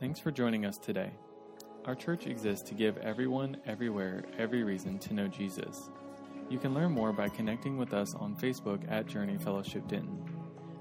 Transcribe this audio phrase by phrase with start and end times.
[0.00, 1.10] Thanks for joining us today.
[1.84, 5.90] Our church exists to give everyone, everywhere, every reason to know Jesus.
[6.48, 10.24] You can learn more by connecting with us on Facebook at Journey Fellowship Denton.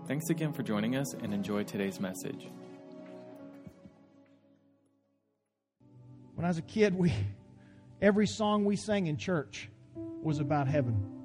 [0.07, 2.47] Thanks again for joining us and enjoy today's message.
[6.35, 7.11] When I was a kid, we
[8.01, 9.69] every song we sang in church
[10.23, 11.18] was about heaven.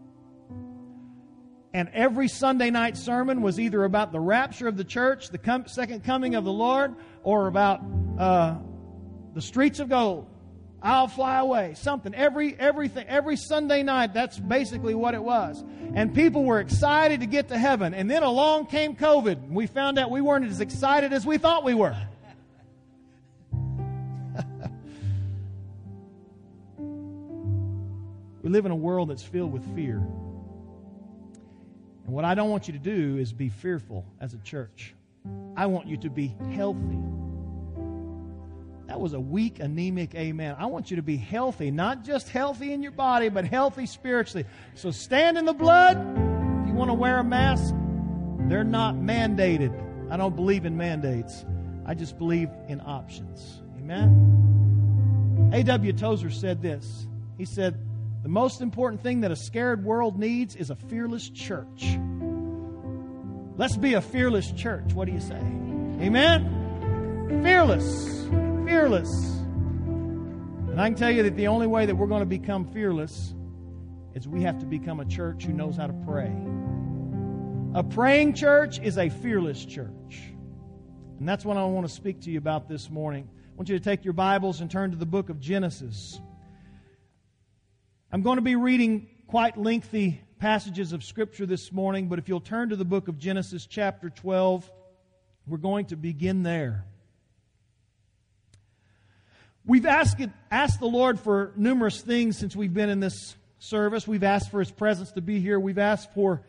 [1.75, 5.67] And every Sunday night sermon was either about the rapture of the church, the com-
[5.67, 6.95] second coming of the Lord,
[7.25, 7.81] or about
[8.17, 8.59] uh,
[9.35, 10.29] the streets of gold.
[10.81, 11.75] I'll fly away.
[11.75, 12.15] Something.
[12.15, 15.65] Every everything every Sunday night, that's basically what it was.
[15.95, 17.93] And people were excited to get to heaven.
[17.93, 19.33] And then along came COVID.
[19.33, 21.97] And we found out we weren't as excited as we thought we were.
[28.43, 30.01] we live in a world that's filled with fear.
[32.05, 34.95] And what I don't want you to do is be fearful as a church.
[35.57, 36.99] I want you to be healthy.
[38.87, 40.57] That was a weak, anemic amen.
[40.59, 44.47] I want you to be healthy, not just healthy in your body, but healthy spiritually.
[44.75, 45.97] So stand in the blood.
[45.97, 47.75] If you want to wear a mask,
[48.49, 49.73] they're not mandated.
[50.11, 51.47] I don't believe in mandates.
[51.87, 53.63] I just believe in options.
[53.79, 55.51] Amen?
[55.55, 55.93] A.W.
[55.95, 57.07] Tozer said this.
[57.39, 57.79] He said,
[58.25, 61.99] the most important thing that a scared world needs is a fearless church.
[63.59, 64.95] Let's be a fearless church.
[64.95, 65.37] What do you say?
[66.01, 67.43] Amen?
[67.45, 68.27] Fearless.
[68.67, 69.11] Fearless.
[70.71, 73.35] And I can tell you that the only way that we're going to become fearless
[74.15, 76.35] is we have to become a church who knows how to pray.
[77.75, 80.23] A praying church is a fearless church.
[81.19, 83.29] And that's what I want to speak to you about this morning.
[83.37, 86.19] I want you to take your Bibles and turn to the book of Genesis.
[88.15, 92.39] I'm going to be reading quite lengthy passages of Scripture this morning, but if you'll
[92.39, 94.71] turn to the book of Genesis, chapter 12,
[95.49, 96.85] we're going to begin there.
[99.67, 104.07] We've asked, asked the Lord for numerous things since we've been in this service.
[104.07, 105.59] We've asked for His presence to be here.
[105.59, 106.41] We've asked for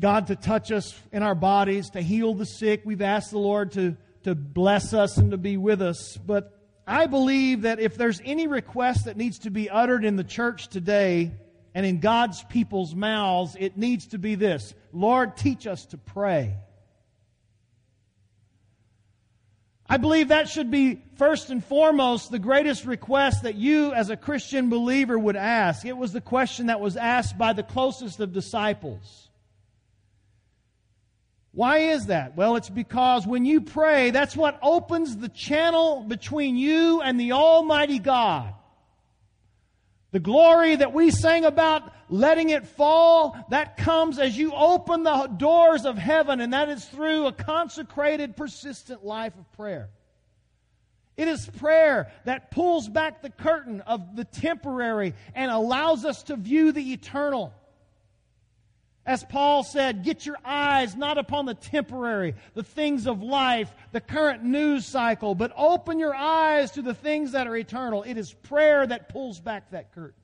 [0.00, 2.80] God to touch us in our bodies, to heal the sick.
[2.86, 6.16] We've asked the Lord to, to bless us and to be with us.
[6.16, 6.53] But
[6.86, 10.68] I believe that if there's any request that needs to be uttered in the church
[10.68, 11.32] today
[11.74, 16.56] and in God's people's mouths, it needs to be this Lord, teach us to pray.
[19.86, 24.16] I believe that should be first and foremost the greatest request that you as a
[24.16, 25.84] Christian believer would ask.
[25.84, 29.28] It was the question that was asked by the closest of disciples.
[31.54, 32.36] Why is that?
[32.36, 37.32] Well, it's because when you pray, that's what opens the channel between you and the
[37.32, 38.52] Almighty God.
[40.10, 45.26] The glory that we sang about letting it fall, that comes as you open the
[45.26, 49.90] doors of heaven, and that is through a consecrated, persistent life of prayer.
[51.16, 56.36] It is prayer that pulls back the curtain of the temporary and allows us to
[56.36, 57.54] view the eternal.
[59.06, 64.00] As Paul said, get your eyes not upon the temporary, the things of life, the
[64.00, 68.02] current news cycle, but open your eyes to the things that are eternal.
[68.02, 70.20] It is prayer that pulls back that curtain.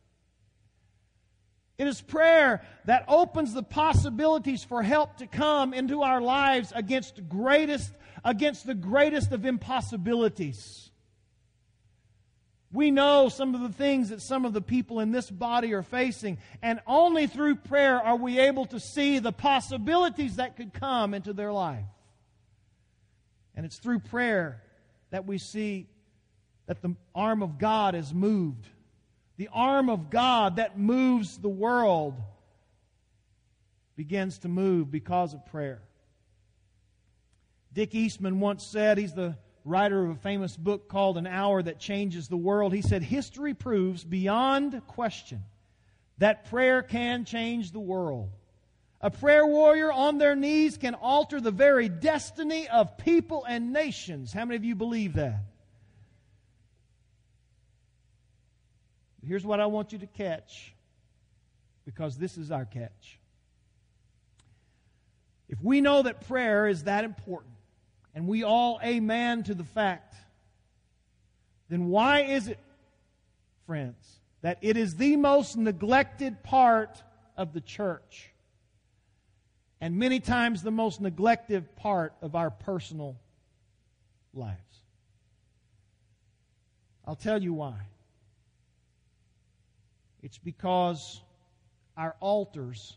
[1.76, 7.26] It is prayer that opens the possibilities for help to come into our lives against
[7.28, 7.92] greatest
[8.22, 10.89] against the greatest of impossibilities.
[12.72, 15.82] We know some of the things that some of the people in this body are
[15.82, 21.12] facing, and only through prayer are we able to see the possibilities that could come
[21.12, 21.84] into their life.
[23.56, 24.62] And it's through prayer
[25.10, 25.88] that we see
[26.66, 28.68] that the arm of God is moved.
[29.36, 32.14] The arm of God that moves the world
[33.96, 35.82] begins to move because of prayer.
[37.72, 41.78] Dick Eastman once said, he's the writer of a famous book called An Hour That
[41.78, 45.42] Changes the World, he said, History proves beyond question
[46.18, 48.30] that prayer can change the world.
[49.00, 54.32] A prayer warrior on their knees can alter the very destiny of people and nations.
[54.32, 55.42] How many of you believe that?
[59.26, 60.74] Here's what I want you to catch,
[61.84, 63.18] because this is our catch.
[65.48, 67.49] If we know that prayer is that important,
[68.14, 70.14] and we all amen to the fact,
[71.68, 72.58] then why is it,
[73.66, 77.02] friends, that it is the most neglected part
[77.36, 78.30] of the church?
[79.80, 83.16] And many times the most neglected part of our personal
[84.34, 84.58] lives.
[87.06, 87.78] I'll tell you why.
[90.22, 91.22] It's because
[91.96, 92.96] our altars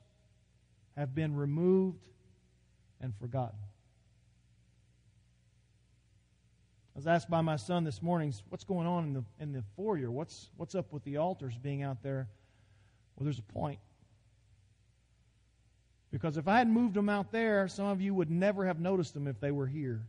[0.98, 2.00] have been removed
[3.00, 3.58] and forgotten.
[6.96, 10.12] Was asked by my son this morning, what's going on in the, in the foyer?
[10.12, 12.28] What's, what's up with the altars being out there?
[13.16, 13.80] Well, there's a point.
[16.12, 19.16] Because if I had moved them out there, some of you would never have noticed
[19.16, 20.02] them if they were here.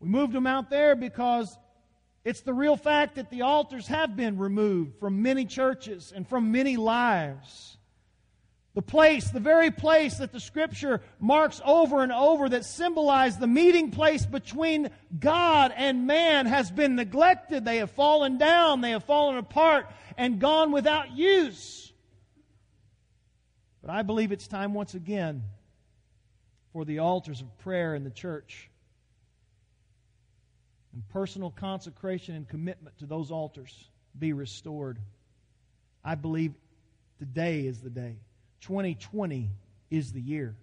[0.00, 1.56] We moved them out there because
[2.24, 6.50] it's the real fact that the altars have been removed from many churches and from
[6.50, 7.76] many lives.
[8.74, 13.46] The place, the very place that the scripture marks over and over that symbolized the
[13.46, 17.64] meeting place between God and man has been neglected.
[17.64, 19.86] They have fallen down, they have fallen apart
[20.16, 21.92] and gone without use.
[23.80, 25.44] But I believe it's time once again
[26.72, 28.70] for the altars of prayer in the church
[30.92, 33.88] and personal consecration and commitment to those altars
[34.18, 34.98] be restored.
[36.04, 36.54] I believe
[37.18, 38.16] today is the day.
[38.64, 39.50] 2020
[39.90, 40.54] is the year.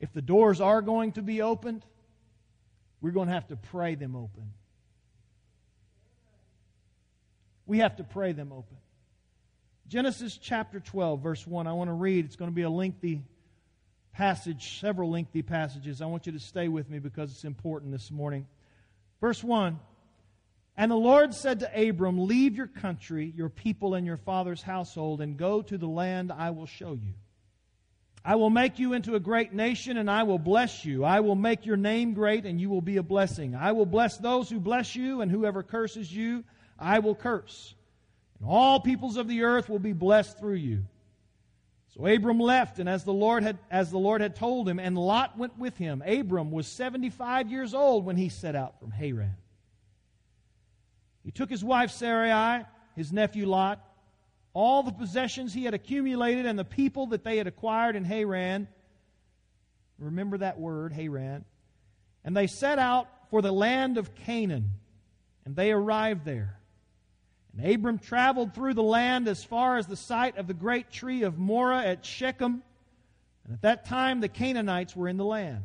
[0.00, 1.84] If the doors are going to be opened,
[3.00, 4.52] we're going to have to pray them open.
[7.66, 8.76] We have to pray them open.
[9.88, 11.66] Genesis chapter 12, verse 1.
[11.66, 12.24] I want to read.
[12.24, 13.22] It's going to be a lengthy
[14.12, 16.02] passage, several lengthy passages.
[16.02, 18.46] I want you to stay with me because it's important this morning.
[19.20, 19.78] Verse 1
[20.78, 25.20] And the Lord said to Abram, Leave your country, your people, and your father's household,
[25.20, 27.14] and go to the land I will show you.
[28.24, 31.04] I will make you into a great nation, and I will bless you.
[31.04, 33.56] I will make your name great, and you will be a blessing.
[33.56, 36.44] I will bless those who bless you, and whoever curses you,
[36.78, 37.74] I will curse.
[38.38, 40.84] And all peoples of the earth will be blessed through you.
[41.88, 44.96] So Abram left, and as the Lord had, as the Lord had told him, and
[44.96, 46.04] Lot went with him.
[46.06, 49.34] Abram was 75 years old when he set out from Haran.
[51.28, 52.64] He took his wife Sarai,
[52.96, 53.86] his nephew Lot,
[54.54, 58.66] all the possessions he had accumulated, and the people that they had acquired in Haran.
[59.98, 61.44] Remember that word, Haran.
[62.24, 64.70] And they set out for the land of Canaan,
[65.44, 66.58] and they arrived there.
[67.52, 71.24] And Abram traveled through the land as far as the site of the great tree
[71.24, 72.62] of Moreh at Shechem.
[73.44, 75.64] And at that time the Canaanites were in the land.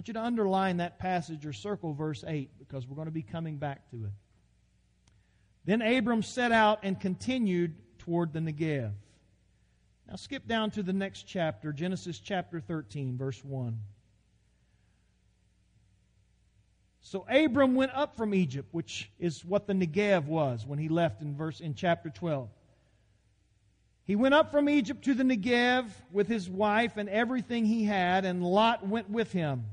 [0.00, 3.20] Want you to underline that passage or circle verse 8 because we're going to be
[3.20, 4.12] coming back to it.
[5.66, 8.92] Then Abram set out and continued toward the Negev.
[10.08, 13.78] Now skip down to the next chapter, Genesis chapter 13, verse 1.
[17.02, 21.20] So Abram went up from Egypt, which is what the Negev was when he left
[21.20, 22.48] in verse in chapter 12.
[24.04, 28.24] He went up from Egypt to the Negev with his wife and everything he had,
[28.24, 29.66] and Lot went with him.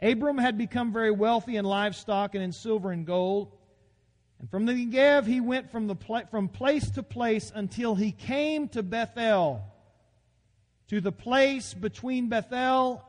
[0.00, 3.52] Abram had become very wealthy in livestock and in silver and gold.
[4.38, 5.96] And from the Negev he went from, the
[6.30, 9.64] from place to place until he came to Bethel,
[10.88, 13.02] to the place between Bethel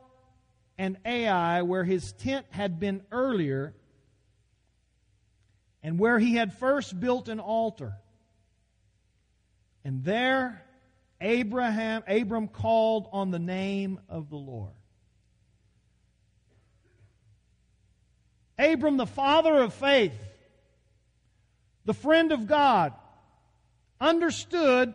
[0.78, 3.74] and Ai, where his tent had been earlier,
[5.82, 7.94] and where he had first built an altar.
[9.84, 10.64] And there
[11.20, 14.77] Abraham Abram called on the name of the Lord.
[18.58, 20.12] Abram, the father of faith,
[21.84, 22.92] the friend of God,
[24.00, 24.94] understood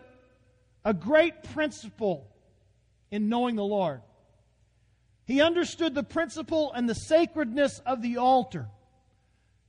[0.85, 2.27] a great principle
[3.09, 4.01] in knowing the Lord.
[5.25, 8.67] He understood the principle and the sacredness of the altar.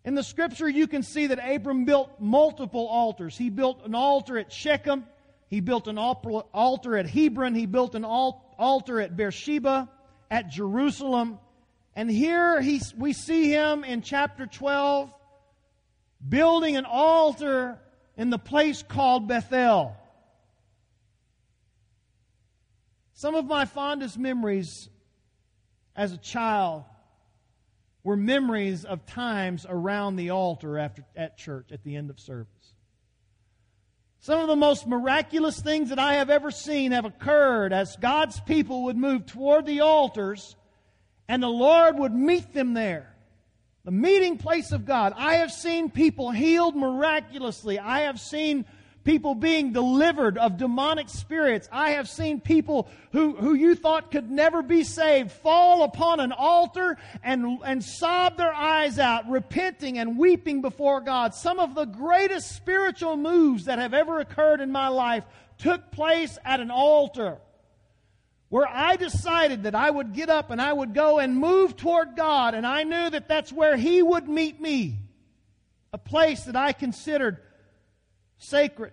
[0.04, 3.38] In the scripture, you can see that Abram built multiple altars.
[3.38, 5.06] He built an altar at Shechem.
[5.48, 7.54] He built an altar at Hebron.
[7.54, 9.88] He built an altar at Beersheba,
[10.30, 11.38] at Jerusalem.
[11.96, 15.12] And here he, we see him in chapter 12
[16.26, 17.78] building an altar
[18.16, 19.96] in the place called Bethel.
[23.12, 24.88] Some of my fondest memories
[25.94, 26.84] as a child
[28.02, 32.48] were memories of times around the altar after, at church at the end of service.
[34.18, 38.40] Some of the most miraculous things that I have ever seen have occurred as God's
[38.40, 40.56] people would move toward the altars
[41.28, 43.14] and the Lord would meet them there.
[43.84, 45.12] The meeting place of God.
[45.16, 47.78] I have seen people healed miraculously.
[47.78, 48.64] I have seen
[49.04, 51.68] people being delivered of demonic spirits.
[51.70, 56.32] I have seen people who, who you thought could never be saved fall upon an
[56.32, 61.34] altar and, and sob their eyes out, repenting and weeping before God.
[61.34, 65.24] Some of the greatest spiritual moves that have ever occurred in my life
[65.58, 67.38] took place at an altar
[68.54, 72.14] where I decided that I would get up and I would go and move toward
[72.14, 75.00] God, and I knew that that's where He would meet me.
[75.92, 77.38] A place that I considered
[78.38, 78.92] sacred.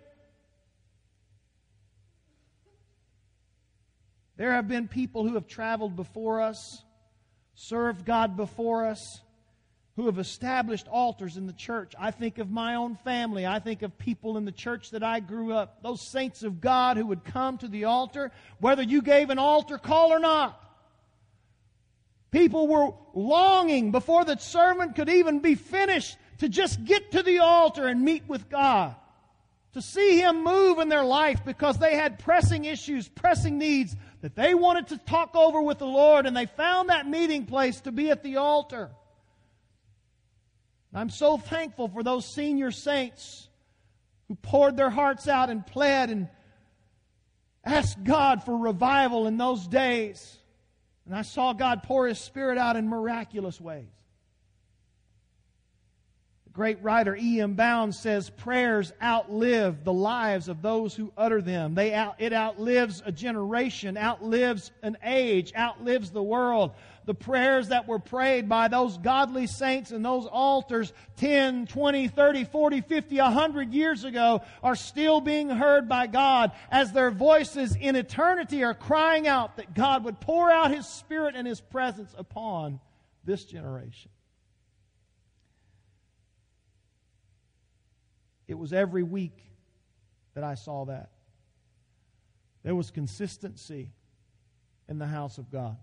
[4.36, 6.82] There have been people who have traveled before us,
[7.54, 9.22] served God before us,
[9.96, 11.94] who have established altars in the church.
[12.00, 13.46] I think of my own family.
[13.46, 16.98] I think of people in the church that I grew up, those saints of God
[16.98, 20.58] who would come to the altar, whether you gave an altar call or not.
[22.32, 27.40] People were longing before the sermon could even be finished to just get to the
[27.40, 28.96] altar and meet with God
[29.74, 34.36] to see Him move in their life because they had pressing issues, pressing needs that
[34.36, 37.92] they wanted to talk over with the Lord, and they found that meeting place to
[37.92, 38.92] be at the altar.
[40.94, 43.48] I'm so thankful for those senior saints
[44.28, 46.28] who poured their hearts out and pled and
[47.64, 50.38] asked God for revival in those days.
[51.06, 53.90] And I saw God pour His Spirit out in miraculous ways
[56.46, 57.54] The great writer E.M.
[57.54, 61.74] Bounds says prayers outlive the lives of those who utter them.
[61.74, 66.72] They out, it outlives a generation, outlives an age, outlives the world.
[67.06, 72.44] The prayers that were prayed by those godly saints and those altars 10, 20, 30,
[72.46, 77.96] 40, 50, 100 years ago are still being heard by God as their voices in
[77.96, 82.80] eternity are crying out that God would pour out His Spirit and His presence upon
[83.24, 84.12] this generation.
[88.48, 89.42] It was every week
[90.36, 91.10] that I saw that.
[92.64, 93.92] There was consistency
[94.88, 95.78] in the house of God.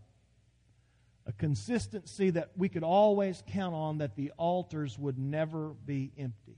[1.28, 6.56] A consistency that we could always count on that the altars would never be empty.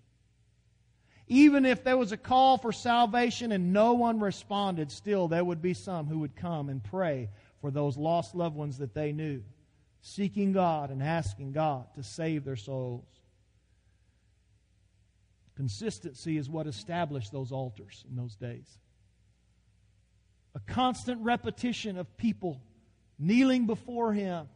[1.26, 5.60] Even if there was a call for salvation and no one responded, still there would
[5.60, 7.28] be some who would come and pray
[7.60, 9.42] for those lost loved ones that they knew,
[10.02, 13.06] seeking God and asking God to save their souls.
[15.56, 18.78] Consistency is what established those altars in those days.
[20.54, 22.60] A constant repetition of people
[23.18, 24.48] kneeling before Him,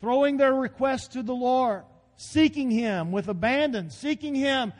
[0.00, 1.84] throwing their requests to the Lord,
[2.16, 4.72] seeking Him with abandon, seeking Him,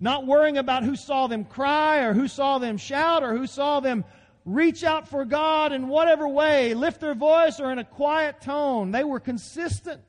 [0.00, 3.80] not worrying about who saw them cry or who saw them shout or who saw
[3.80, 4.04] them
[4.44, 8.90] reach out for God in whatever way, lift their voice or in a quiet tone.
[8.90, 10.00] They were consistent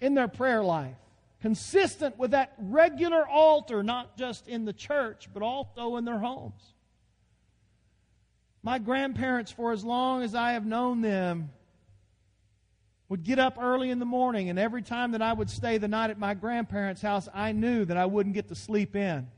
[0.00, 0.96] in their prayer life
[1.42, 6.62] consistent with that regular altar, not just in the church, but also in their homes.
[8.62, 11.50] My grandparents, for as long as I have known them,
[13.12, 15.86] would get up early in the morning, and every time that I would stay the
[15.86, 19.28] night at my grandparents' house, I knew that I wouldn't get to sleep in.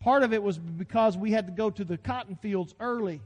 [0.00, 3.20] Part of it was because we had to go to the cotton fields early.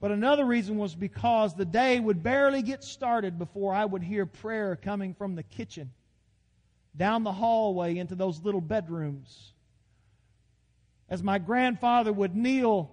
[0.00, 4.26] But another reason was because the day would barely get started before I would hear
[4.26, 5.92] prayer coming from the kitchen
[6.96, 9.52] down the hallway into those little bedrooms.
[11.08, 12.90] As my grandfather would kneel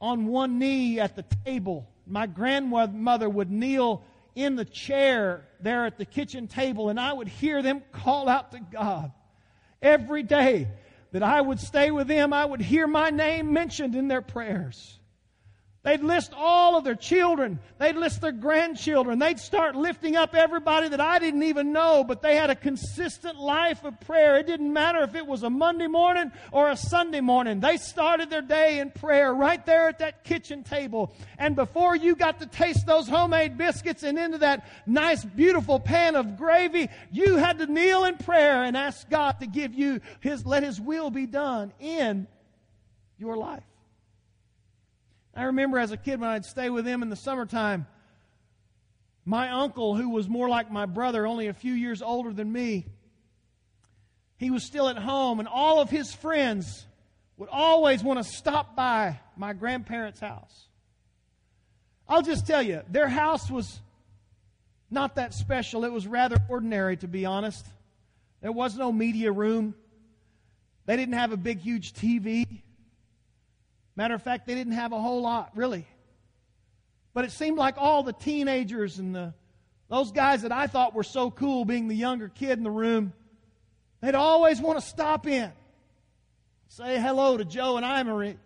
[0.00, 4.04] on one knee at the table, my grandmother would kneel
[4.38, 8.52] in the chair there at the kitchen table, and I would hear them call out
[8.52, 9.12] to God.
[9.82, 10.68] Every day
[11.12, 14.97] that I would stay with them, I would hear my name mentioned in their prayers.
[15.88, 17.60] They'd list all of their children.
[17.78, 19.18] They'd list their grandchildren.
[19.18, 23.40] They'd start lifting up everybody that I didn't even know, but they had a consistent
[23.40, 24.36] life of prayer.
[24.36, 27.60] It didn't matter if it was a Monday morning or a Sunday morning.
[27.60, 31.10] They started their day in prayer right there at that kitchen table.
[31.38, 36.16] And before you got to taste those homemade biscuits and into that nice, beautiful pan
[36.16, 40.44] of gravy, you had to kneel in prayer and ask God to give you His,
[40.44, 42.26] let His will be done in
[43.16, 43.64] your life.
[45.38, 47.86] I remember as a kid when I'd stay with them in the summertime,
[49.24, 52.86] my uncle, who was more like my brother, only a few years older than me,
[54.36, 56.86] he was still at home, and all of his friends
[57.36, 60.66] would always want to stop by my grandparents' house.
[62.08, 63.78] I'll just tell you, their house was
[64.90, 65.84] not that special.
[65.84, 67.64] It was rather ordinary, to be honest.
[68.40, 69.76] There was no media room.
[70.86, 72.62] They didn't have a big, huge TV.
[73.98, 75.84] Matter of fact, they didn't have a whole lot, really.
[77.14, 79.34] But it seemed like all the teenagers and the,
[79.88, 83.12] those guys that I thought were so cool, being the younger kid in the room,
[84.00, 85.50] they'd always want to stop in.
[86.68, 88.36] say hello to Joe and I Marie.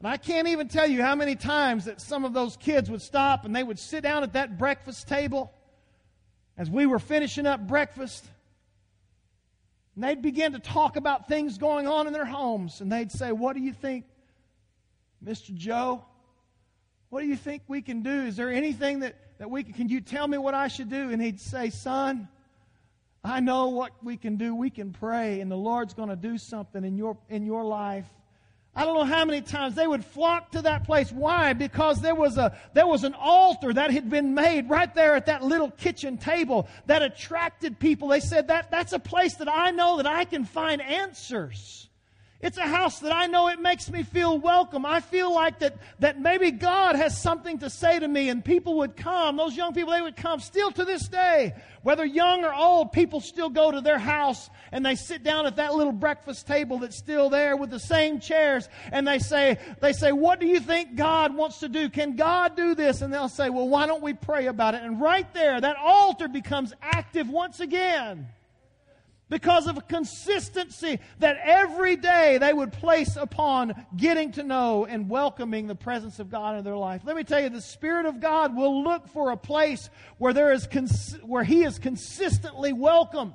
[0.00, 3.00] And I can't even tell you how many times that some of those kids would
[3.00, 5.52] stop and they would sit down at that breakfast table
[6.58, 8.26] as we were finishing up breakfast.
[9.94, 12.80] And they'd begin to talk about things going on in their homes.
[12.80, 14.04] And they'd say, What do you think,
[15.24, 15.54] Mr.
[15.54, 16.04] Joe?
[17.10, 18.22] What do you think we can do?
[18.22, 21.10] Is there anything that, that we can, can you tell me what I should do?
[21.10, 22.28] And he'd say, Son,
[23.22, 24.54] I know what we can do.
[24.54, 28.06] We can pray, and the Lord's going to do something in your, in your life.
[28.74, 31.12] I don't know how many times they would flock to that place.
[31.12, 31.52] Why?
[31.52, 35.26] Because there was a, there was an altar that had been made right there at
[35.26, 38.08] that little kitchen table that attracted people.
[38.08, 41.88] They said that, that's a place that I know that I can find answers.
[42.42, 44.84] It's a house that I know it makes me feel welcome.
[44.84, 48.78] I feel like that, that maybe God has something to say to me and people
[48.78, 49.36] would come.
[49.36, 51.54] Those young people, they would come still to this day.
[51.84, 55.54] Whether young or old, people still go to their house and they sit down at
[55.56, 59.92] that little breakfast table that's still there with the same chairs and they say, they
[59.92, 61.88] say, what do you think God wants to do?
[61.90, 63.02] Can God do this?
[63.02, 64.82] And they'll say, well, why don't we pray about it?
[64.82, 68.26] And right there, that altar becomes active once again
[69.32, 75.08] because of a consistency that every day they would place upon getting to know and
[75.08, 77.00] welcoming the presence of God in their life.
[77.02, 80.52] Let me tell you, the Spirit of God will look for a place where there
[80.52, 83.32] is cons- where He is consistently welcomed.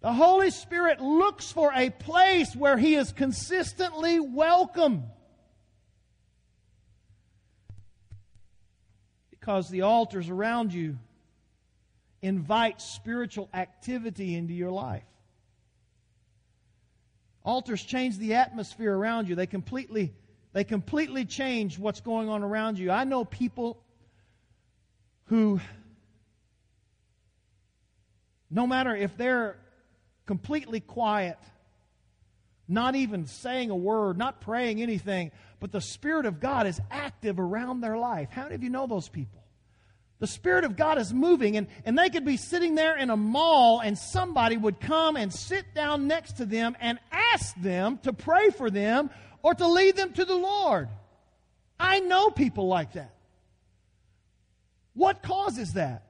[0.00, 5.04] The Holy Spirit looks for a place where He is consistently welcome.
[9.30, 10.98] Because the altars around you
[12.22, 15.02] invite spiritual activity into your life.
[17.44, 19.34] Altars change the atmosphere around you.
[19.34, 20.14] They completely,
[20.52, 22.92] they completely change what's going on around you.
[22.92, 23.82] I know people
[25.24, 25.60] who,
[28.48, 29.56] no matter if they're
[30.24, 31.38] completely quiet,
[32.68, 37.40] not even saying a word, not praying anything, but the Spirit of God is active
[37.40, 38.30] around their life.
[38.30, 39.41] How many of you know those people?
[40.22, 43.16] The Spirit of God is moving, and, and they could be sitting there in a
[43.16, 48.12] mall, and somebody would come and sit down next to them and ask them to
[48.12, 49.10] pray for them
[49.42, 50.88] or to lead them to the Lord.
[51.76, 53.12] I know people like that.
[54.94, 56.04] What causes that?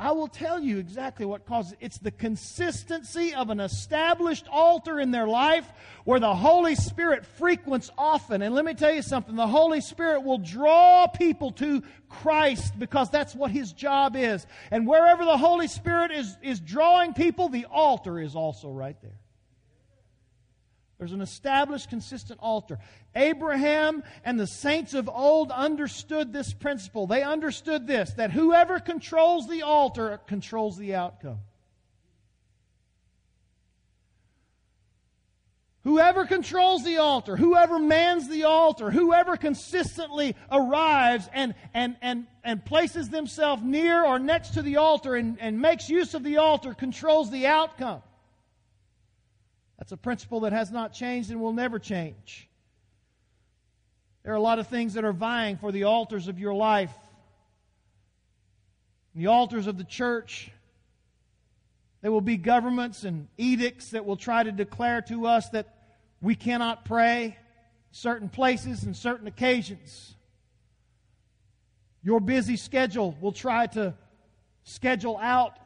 [0.00, 1.78] I will tell you exactly what causes it.
[1.80, 5.68] It's the consistency of an established altar in their life
[6.04, 8.40] where the Holy Spirit frequents often.
[8.42, 13.10] And let me tell you something the Holy Spirit will draw people to Christ because
[13.10, 14.46] that's what His job is.
[14.70, 19.18] And wherever the Holy Spirit is, is drawing people, the altar is also right there.
[20.98, 22.78] There's an established, consistent altar.
[23.14, 27.06] Abraham and the saints of old understood this principle.
[27.06, 31.38] They understood this that whoever controls the altar controls the outcome.
[35.84, 42.62] Whoever controls the altar, whoever mans the altar, whoever consistently arrives and, and, and, and
[42.62, 46.74] places themselves near or next to the altar and, and makes use of the altar
[46.74, 48.02] controls the outcome.
[49.78, 52.48] That's a principle that has not changed and will never change.
[54.24, 56.92] There are a lot of things that are vying for the altars of your life.
[59.14, 60.50] The altars of the church.
[62.02, 65.74] There will be governments and edicts that will try to declare to us that
[66.20, 67.38] we cannot pray
[67.90, 70.14] certain places and certain occasions.
[72.02, 73.94] Your busy schedule will try to
[74.64, 75.56] schedule out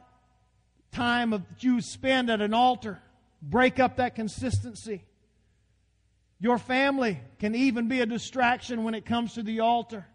[0.91, 2.99] time of, that you spend at an altar
[3.49, 5.03] break up that consistency.
[6.39, 10.05] Your family can even be a distraction when it comes to the altar.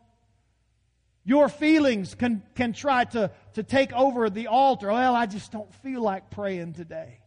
[1.25, 4.89] Your feelings can, can try to, to take over the altar.
[4.89, 7.21] Well, I just don't feel like praying today.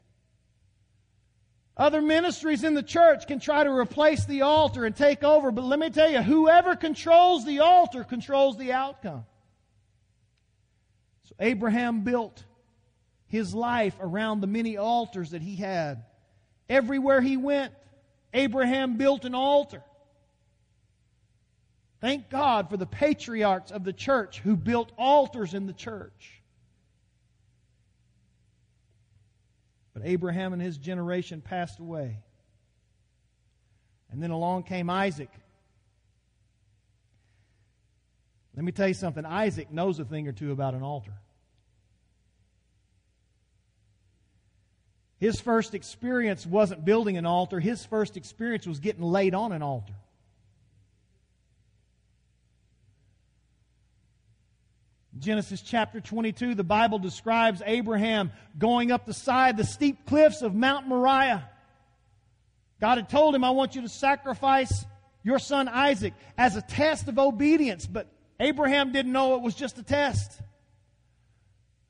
[1.78, 5.64] Other ministries in the church can try to replace the altar and take over, but
[5.64, 9.26] let me tell you, whoever controls the altar controls the outcome.
[11.24, 12.44] So Abraham built
[13.32, 16.04] his life around the many altars that he had.
[16.70, 17.74] Everywhere he went,
[18.34, 19.82] Abraham built an altar.
[22.02, 26.41] Thank God for the patriarchs of the church who built altars in the church.
[29.94, 32.17] But Abraham and his generation passed away.
[34.12, 35.30] And then along came Isaac.
[38.58, 41.13] Let me tell you something Isaac knows a thing or two about an altar.
[45.21, 49.62] His first experience wasn't building an altar, his first experience was getting laid on an
[49.62, 49.93] altar.
[55.19, 60.55] Genesis chapter 22, the Bible describes Abraham going up the side, the steep cliffs of
[60.55, 61.47] Mount Moriah.
[62.79, 64.86] God had told him, I want you to sacrifice
[65.21, 68.07] your son Isaac as a test of obedience, but
[68.39, 70.41] Abraham didn't know it was just a test.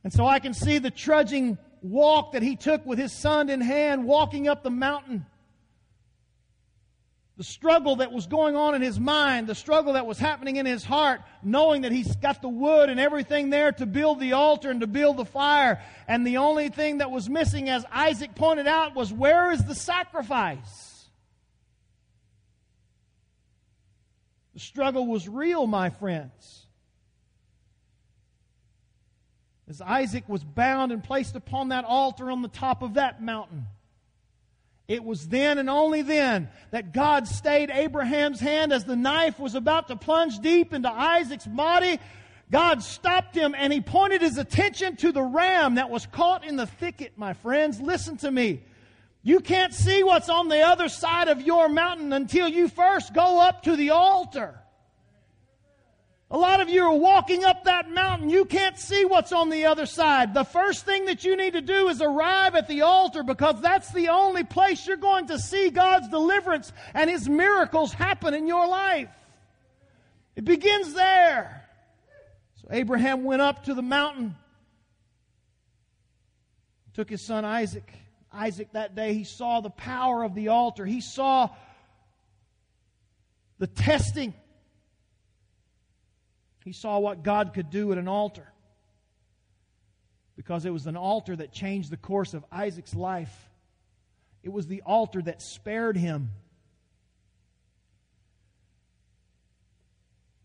[0.03, 3.61] And so I can see the trudging walk that he took with his son in
[3.61, 5.25] hand, walking up the mountain
[7.41, 10.67] the struggle that was going on in his mind, the struggle that was happening in
[10.67, 14.69] his heart, knowing that he's got the wood and everything there to build the altar
[14.69, 15.81] and to build the fire.
[16.07, 19.73] And the only thing that was missing, as Isaac pointed out, was where is the
[19.73, 21.09] sacrifice?
[24.53, 26.60] The struggle was real, my friends.
[29.71, 33.67] As Isaac was bound and placed upon that altar on the top of that mountain.
[34.89, 39.55] It was then and only then that God stayed Abraham's hand as the knife was
[39.55, 42.01] about to plunge deep into Isaac's body.
[42.51, 46.57] God stopped him and he pointed his attention to the ram that was caught in
[46.57, 47.79] the thicket, my friends.
[47.79, 48.63] Listen to me.
[49.23, 53.39] You can't see what's on the other side of your mountain until you first go
[53.39, 54.60] up to the altar.
[56.33, 58.29] A lot of you are walking up that mountain.
[58.29, 60.33] You can't see what's on the other side.
[60.33, 63.91] The first thing that you need to do is arrive at the altar because that's
[63.91, 68.65] the only place you're going to see God's deliverance and His miracles happen in your
[68.65, 69.09] life.
[70.37, 71.67] It begins there.
[72.61, 74.37] So Abraham went up to the mountain,
[76.93, 77.91] took his son Isaac.
[78.31, 80.85] Isaac that day, he saw the power of the altar.
[80.85, 81.49] He saw
[83.59, 84.33] the testing
[86.63, 88.47] he saw what God could do at an altar
[90.35, 93.49] because it was an altar that changed the course of Isaac's life.
[94.43, 96.31] It was the altar that spared him.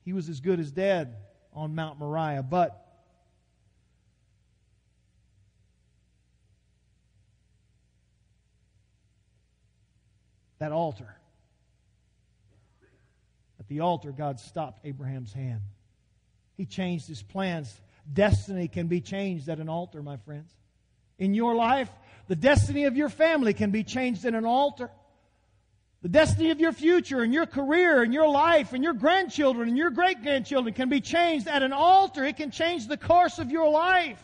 [0.04, 1.16] He was as good as dead
[1.52, 2.82] on Mount Moriah, but
[10.58, 11.16] that altar,
[13.58, 15.62] at the altar, God stopped Abraham's hand.
[16.56, 17.80] He changed his plans.
[18.12, 20.52] Destiny can be changed at an altar, my friends.
[21.18, 21.90] In your life,
[22.28, 24.90] the destiny of your family can be changed at an altar.
[26.02, 29.76] The destiny of your future and your career and your life and your grandchildren and
[29.76, 32.24] your great grandchildren can be changed at an altar.
[32.24, 34.22] It can change the course of your life.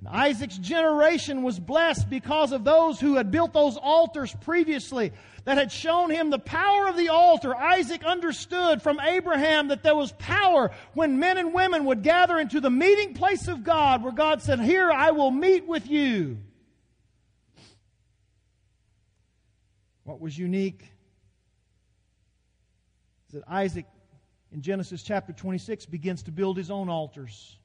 [0.00, 5.12] And Isaac's generation was blessed because of those who had built those altars previously
[5.44, 7.54] that had shown him the power of the altar.
[7.54, 12.60] Isaac understood from Abraham that there was power when men and women would gather into
[12.60, 16.38] the meeting place of God where God said, Here I will meet with you.
[20.04, 20.82] What was unique
[23.28, 23.84] is that Isaac
[24.50, 27.59] in Genesis chapter 26 begins to build his own altars.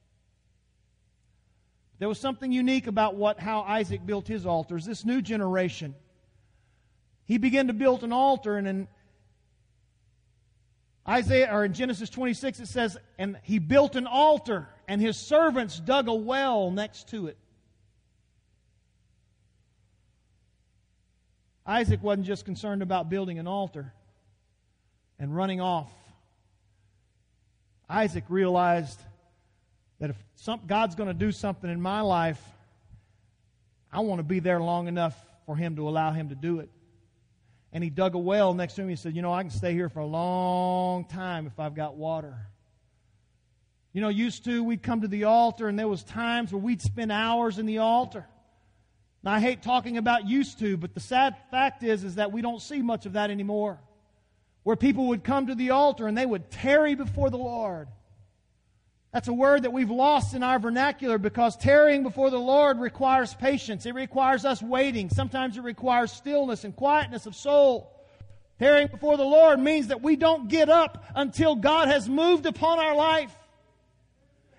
[1.99, 4.86] There was something unique about what how Isaac built his altars.
[4.86, 5.95] This new generation,
[7.25, 8.88] he began to build an altar, and in
[11.08, 15.79] Isaiah or in Genesis 26 it says, and he built an altar, and his servants
[15.79, 17.38] dug a well next to it.
[21.65, 23.93] Isaac wasn't just concerned about building an altar
[25.17, 25.91] and running off.
[27.89, 28.99] Isaac realized
[29.99, 32.41] that if some, God's going to do something in my life,
[33.91, 36.69] I want to be there long enough for Him to allow Him to do it.
[37.75, 38.88] And he dug a well next to him.
[38.88, 41.97] He said, You know, I can stay here for a long time if I've got
[41.97, 42.38] water.
[43.91, 46.81] You know, used to, we'd come to the altar, and there was times where we'd
[46.81, 48.25] spend hours in the altar.
[49.23, 52.41] Now, I hate talking about used to, but the sad fact is, is that we
[52.41, 53.79] don't see much of that anymore.
[54.63, 57.88] Where people would come to the altar and they would tarry before the Lord.
[59.15, 63.34] That's a word that we've lost in our vernacular because tarrying before the Lord requires
[63.34, 63.86] patience.
[63.86, 65.10] It requires us waiting.
[65.10, 67.95] Sometimes it requires stillness and quietness of soul.
[68.60, 72.80] Tarrying before the Lord means that we don't get up until God has moved upon
[72.80, 73.34] our life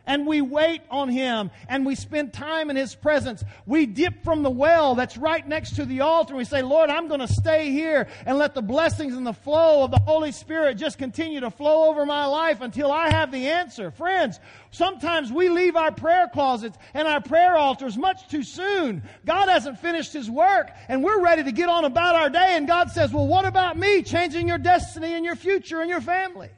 [0.06, 3.44] and we wait on Him and we spend time in His presence.
[3.66, 6.90] We dip from the well that's right next to the altar and we say, Lord,
[6.90, 10.32] I'm going to stay here and let the blessings and the flow of the Holy
[10.32, 13.90] Spirit just continue to flow over my life until I have the answer.
[13.90, 14.40] Friends,
[14.70, 19.02] sometimes we leave our prayer closets and our prayer altars much too soon.
[19.24, 22.66] God hasn't finished His work and we're ready to get on about our day and
[22.66, 26.50] God says, well, what about me changing your destiny and your future and your family?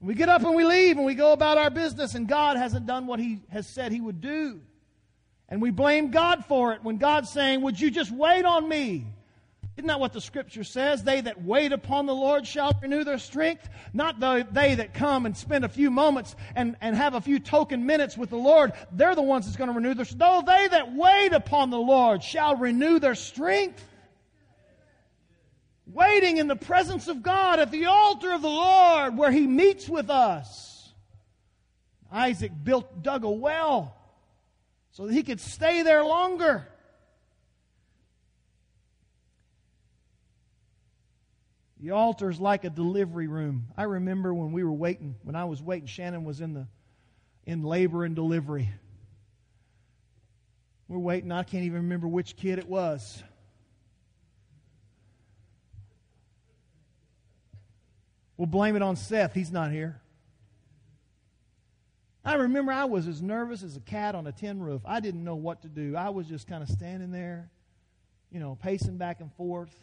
[0.00, 2.86] We get up and we leave and we go about our business, and God hasn't
[2.86, 4.60] done what He has said He would do.
[5.48, 9.06] And we blame God for it when God's saying, Would you just wait on me?
[9.78, 11.04] Isn't that what the scripture says?
[11.04, 13.68] They that wait upon the Lord shall renew their strength.
[13.92, 17.38] Not the, they that come and spend a few moments and, and have a few
[17.38, 18.72] token minutes with the Lord.
[18.90, 20.20] They're the ones that's going to renew their strength.
[20.20, 23.84] No, they that wait upon the Lord shall renew their strength.
[25.98, 29.88] Waiting in the presence of God at the altar of the Lord where He meets
[29.88, 30.92] with us.
[32.12, 33.94] Isaac built, dug a well
[34.92, 36.66] so that he could stay there longer.
[41.80, 43.68] The altar is like a delivery room.
[43.76, 46.66] I remember when we were waiting, when I was waiting, Shannon was in the
[47.44, 48.68] in labor and delivery.
[50.88, 53.22] We're waiting, I can't even remember which kid it was.
[58.38, 59.34] We'll blame it on Seth.
[59.34, 60.00] He's not here.
[62.24, 64.82] I remember I was as nervous as a cat on a tin roof.
[64.84, 65.96] I didn't know what to do.
[65.96, 67.50] I was just kind of standing there,
[68.30, 69.74] you know, pacing back and forth.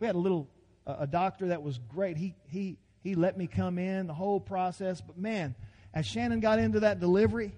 [0.00, 0.48] We had a little
[0.86, 2.16] a doctor that was great.
[2.16, 5.00] He, he, he let me come in, the whole process.
[5.00, 5.54] But man,
[5.92, 7.52] as Shannon got into that delivery,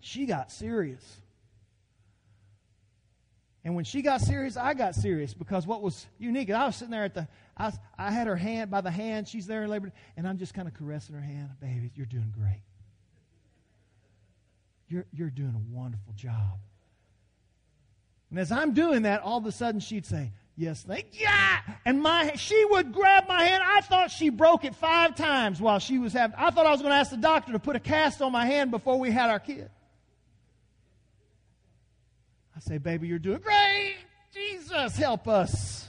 [0.00, 1.04] she got serious.
[3.64, 6.76] And when she got serious, I got serious because what was unique, is I was
[6.76, 7.28] sitting there at the,
[7.60, 10.54] I, I had her hand by the hand, she's there in labor, and I'm just
[10.54, 11.50] kind of caressing her hand.
[11.60, 12.62] Baby, you're doing great.
[14.88, 16.58] You're, you're doing a wonderful job.
[18.30, 21.60] And as I'm doing that, all of a sudden she'd say, Yes, thank yeah.
[21.86, 23.62] And my she would grab my hand.
[23.64, 26.36] I thought she broke it five times while she was having.
[26.36, 28.44] I thought I was going to ask the doctor to put a cast on my
[28.44, 29.70] hand before we had our kid.
[32.54, 33.96] I say, baby, you're doing great.
[34.34, 35.79] Jesus, help us.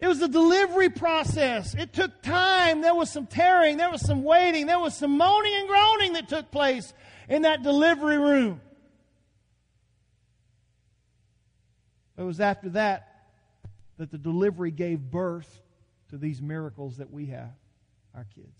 [0.00, 1.74] It was the delivery process.
[1.74, 2.82] It took time.
[2.82, 3.78] There was some tearing.
[3.78, 4.66] There was some waiting.
[4.66, 6.92] There was some moaning and groaning that took place
[7.28, 8.60] in that delivery room.
[12.16, 13.08] It was after that
[13.98, 15.60] that the delivery gave birth
[16.10, 17.52] to these miracles that we have,
[18.14, 18.58] our kids.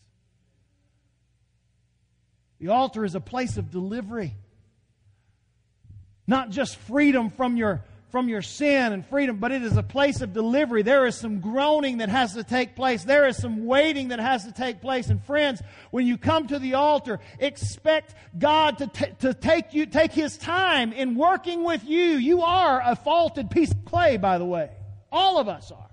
[2.58, 4.34] The altar is a place of delivery,
[6.26, 10.22] not just freedom from your from your sin and freedom, but it is a place
[10.22, 10.82] of delivery.
[10.82, 13.04] There is some groaning that has to take place.
[13.04, 15.08] There is some waiting that has to take place.
[15.08, 19.84] And friends, when you come to the altar, expect God to, t- to take you,
[19.84, 22.04] take His time in working with you.
[22.16, 24.70] You are a faulted piece of clay, by the way.
[25.12, 25.90] All of us are.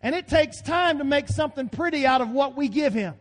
[0.00, 3.14] And it takes time to make something pretty out of what we give Him.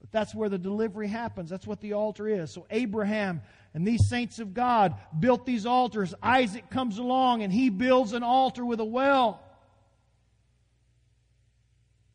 [0.11, 1.49] that's where the delivery happens.
[1.49, 2.51] That's what the altar is.
[2.51, 3.41] So Abraham
[3.73, 6.13] and these saints of God built these altars.
[6.21, 9.41] Isaac comes along and he builds an altar with a well.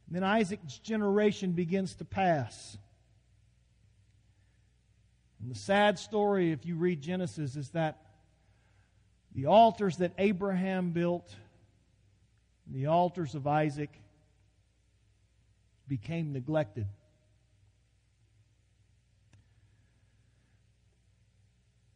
[0.06, 2.76] And then Isaac's generation begins to pass.
[5.40, 7.98] And the sad story, if you read Genesis, is that
[9.34, 11.34] the altars that Abraham built,
[12.66, 13.90] the altars of Isaac,
[15.88, 16.86] became neglected.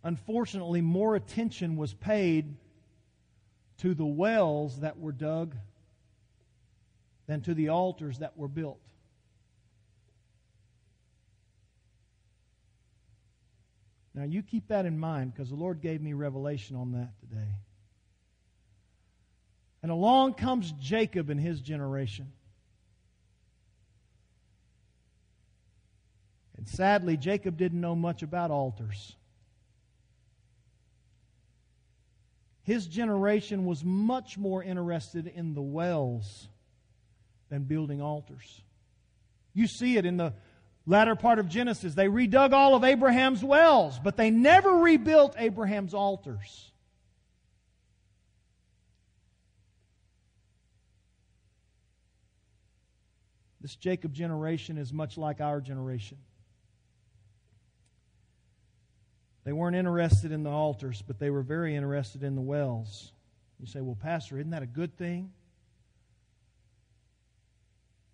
[0.03, 2.55] Unfortunately, more attention was paid
[3.79, 5.55] to the wells that were dug
[7.27, 8.81] than to the altars that were built.
[14.15, 17.55] Now, you keep that in mind because the Lord gave me revelation on that today.
[19.83, 22.33] And along comes Jacob and his generation.
[26.59, 29.17] And sadly, Jacob didn't know much about altars.
[32.70, 36.46] His generation was much more interested in the wells
[37.48, 38.62] than building altars.
[39.52, 40.35] You see it in the
[40.87, 41.96] latter part of Genesis.
[41.96, 46.70] They redug all of Abraham's wells, but they never rebuilt Abraham's altars.
[53.61, 56.18] This Jacob generation is much like our generation.
[59.51, 63.11] They weren't interested in the altars, but they were very interested in the wells.
[63.59, 65.33] You say, well, Pastor, isn't that a good thing?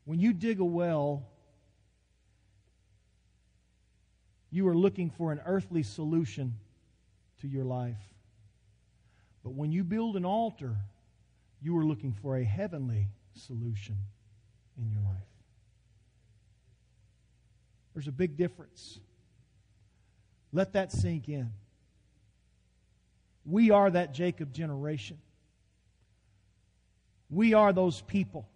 [0.06, 1.28] When you dig a well,
[4.50, 6.54] you are looking for an earthly solution
[7.42, 8.14] to your life.
[9.44, 10.74] But when you build an altar,
[11.60, 13.98] you are looking for a heavenly solution
[14.78, 15.28] in your life.
[17.92, 19.00] There's a big difference.
[20.56, 21.50] Let that sink in.
[23.44, 25.18] We are that Jacob generation.
[27.28, 28.48] We are those people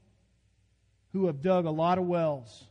[1.13, 2.65] who have dug a lot of wells.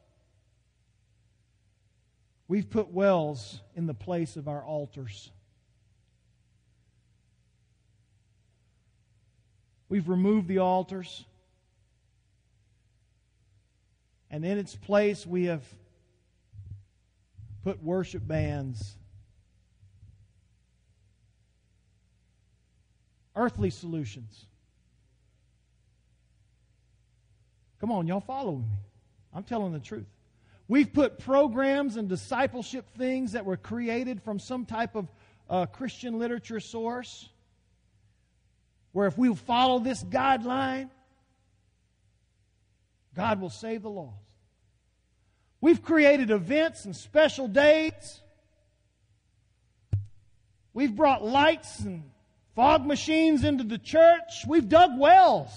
[2.47, 5.29] We've put wells in the place of our altars.
[9.89, 11.23] We've removed the altars.
[14.31, 15.63] And in its place, we have
[17.63, 18.95] put worship bands
[23.39, 24.45] Earthly solutions.
[27.79, 28.65] Come on, y'all follow me.
[29.33, 30.07] I'm telling the truth.
[30.67, 35.07] We've put programs and discipleship things that were created from some type of
[35.49, 37.29] uh, Christian literature source
[38.91, 40.89] where if we follow this guideline,
[43.15, 44.15] God will save the lost.
[45.61, 48.19] We've created events and special days.
[50.73, 52.03] We've brought lights and
[52.59, 54.43] fog machines into the church.
[54.45, 55.49] We've dug wells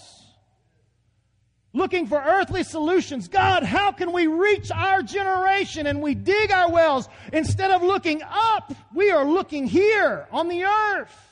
[1.73, 3.27] looking for earthly solutions.
[3.27, 5.89] God, how can we reach our generation?
[5.89, 7.09] And we dig our wells.
[7.33, 11.29] Instead of looking up, we are looking here on the earth.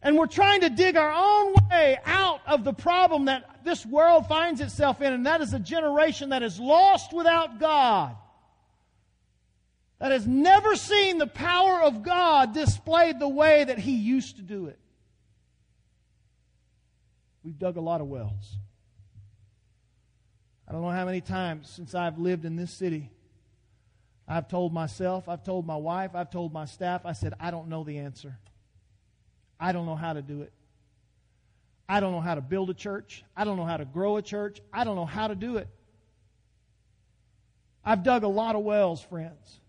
[0.00, 4.28] And we're trying to dig our own way out of the problem that this world
[4.28, 8.14] finds itself in, and that is a generation that is lost without God.
[9.98, 14.42] That has never seen the power of God displayed the way that He used to
[14.42, 14.78] do it.
[17.42, 18.58] We've dug a lot of wells.
[20.66, 23.10] I don't know how many times since I've lived in this city,
[24.26, 27.68] I've told myself, I've told my wife, I've told my staff, I said, I don't
[27.68, 28.38] know the answer.
[29.60, 30.52] I don't know how to do it.
[31.86, 33.22] I don't know how to build a church.
[33.36, 34.62] I don't know how to grow a church.
[34.72, 35.68] I don't know how to do it.
[37.84, 39.60] I've dug a lot of wells, friends.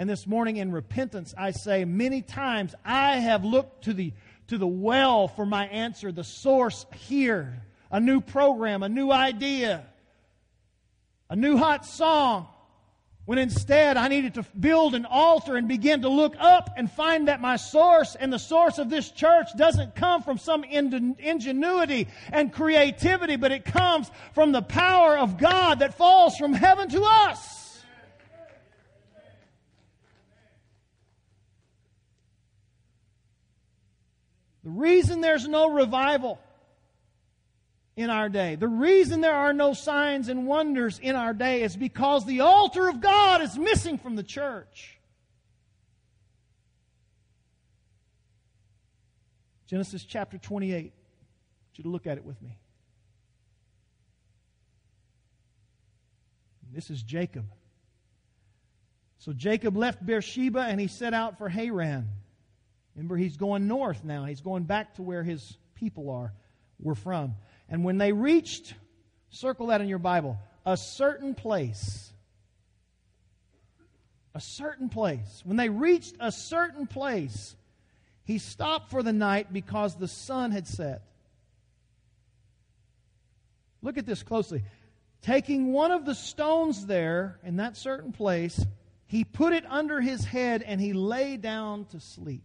[0.00, 4.14] And this morning in repentance, I say many times I have looked to the,
[4.46, 9.84] to the well for my answer, the source here a new program, a new idea,
[11.28, 12.48] a new hot song,
[13.26, 17.28] when instead I needed to build an altar and begin to look up and find
[17.28, 22.50] that my source and the source of this church doesn't come from some ingenuity and
[22.50, 27.59] creativity, but it comes from the power of God that falls from heaven to us.
[34.70, 36.38] The reason there's no revival
[37.96, 38.54] in our day.
[38.54, 42.88] The reason there are no signs and wonders in our day is because the altar
[42.88, 44.96] of God is missing from the church.
[49.66, 50.76] Genesis chapter 28.
[50.76, 50.92] I want
[51.74, 52.56] you to look at it with me.
[56.72, 57.46] This is Jacob.
[59.18, 62.08] So Jacob left Beersheba and he set out for Haran.
[62.94, 64.24] Remember, he's going north now.
[64.24, 66.32] He's going back to where his people are,
[66.78, 67.34] were from.
[67.68, 68.74] And when they reached,
[69.30, 72.12] circle that in your Bible, a certain place,
[74.34, 77.54] a certain place, when they reached a certain place,
[78.24, 81.02] he stopped for the night because the sun had set.
[83.82, 84.62] Look at this closely.
[85.22, 88.64] Taking one of the stones there in that certain place,
[89.06, 92.42] he put it under his head and he lay down to sleep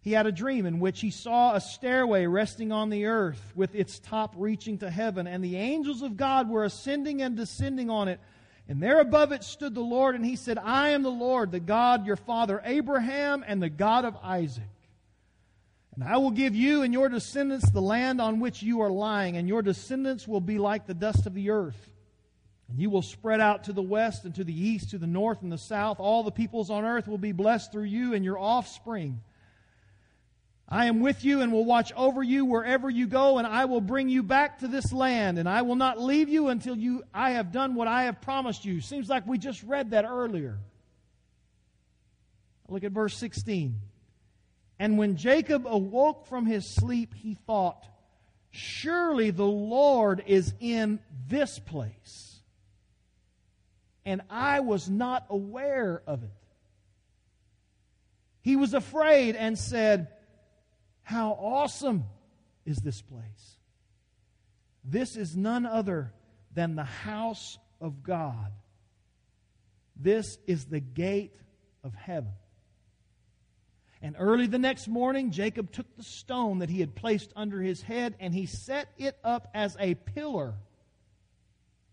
[0.00, 3.74] he had a dream in which he saw a stairway resting on the earth with
[3.74, 8.08] its top reaching to heaven, and the angels of God were ascending and descending on
[8.08, 8.20] it.
[8.68, 11.60] And there above it stood the Lord, and he said, I am the Lord, the
[11.60, 14.62] God your father Abraham, and the God of Isaac.
[15.94, 19.36] And I will give you and your descendants the land on which you are lying,
[19.36, 21.90] and your descendants will be like the dust of the earth.
[22.68, 25.42] And you will spread out to the west and to the east, to the north
[25.42, 25.98] and the south.
[25.98, 29.22] All the peoples on earth will be blessed through you and your offspring.
[30.70, 33.80] I am with you and will watch over you wherever you go, and I will
[33.80, 37.30] bring you back to this land, and I will not leave you until you I
[37.30, 38.82] have done what I have promised you.
[38.82, 40.58] Seems like we just read that earlier.
[42.68, 43.80] Look at verse 16.
[44.78, 47.86] And when Jacob awoke from his sleep, he thought,
[48.50, 52.40] Surely the Lord is in this place,
[54.04, 56.30] and I was not aware of it.
[58.42, 60.08] He was afraid and said,
[61.08, 62.04] how awesome
[62.66, 63.56] is this place?
[64.84, 66.12] This is none other
[66.52, 68.52] than the house of God.
[69.96, 71.32] This is the gate
[71.82, 72.32] of heaven.
[74.02, 77.80] And early the next morning, Jacob took the stone that he had placed under his
[77.80, 80.56] head and he set it up as a pillar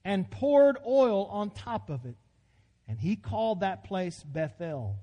[0.03, 2.18] and poured oil on top of it.
[2.86, 4.97] And he called that place Bethel,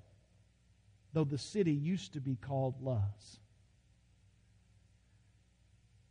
[1.15, 3.39] though the city used to be called Luz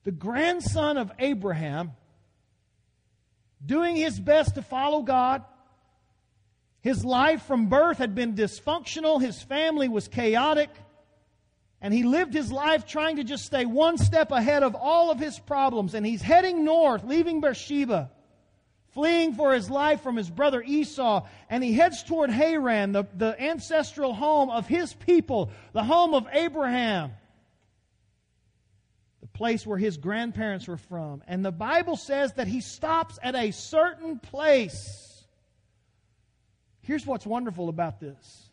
[0.04, 1.92] the grandson of Abraham,
[3.64, 5.44] doing his best to follow God.
[6.82, 10.70] His life from birth had been dysfunctional, his family was chaotic.
[11.84, 15.20] And he lived his life trying to just stay one step ahead of all of
[15.20, 15.96] his problems.
[15.96, 18.12] And he's heading north, leaving Beersheba,
[18.90, 21.26] fleeing for his life from his brother Esau.
[21.50, 26.28] And he heads toward Haran, the, the ancestral home of his people, the home of
[26.32, 27.14] Abraham,
[29.42, 31.24] place where his grandparents were from.
[31.28, 35.26] And the Bible says that he stops at a certain place.
[36.82, 38.52] Here's what's wonderful about this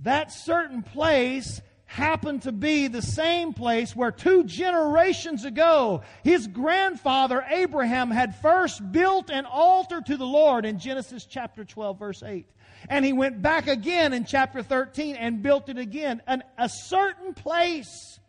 [0.00, 7.44] that certain place happened to be the same place where two generations ago his grandfather
[7.50, 12.46] Abraham had first built an altar to the Lord in Genesis chapter 12 verse 8.
[12.88, 16.22] And he went back again in chapter 13 and built it again.
[16.26, 18.19] An, a certain place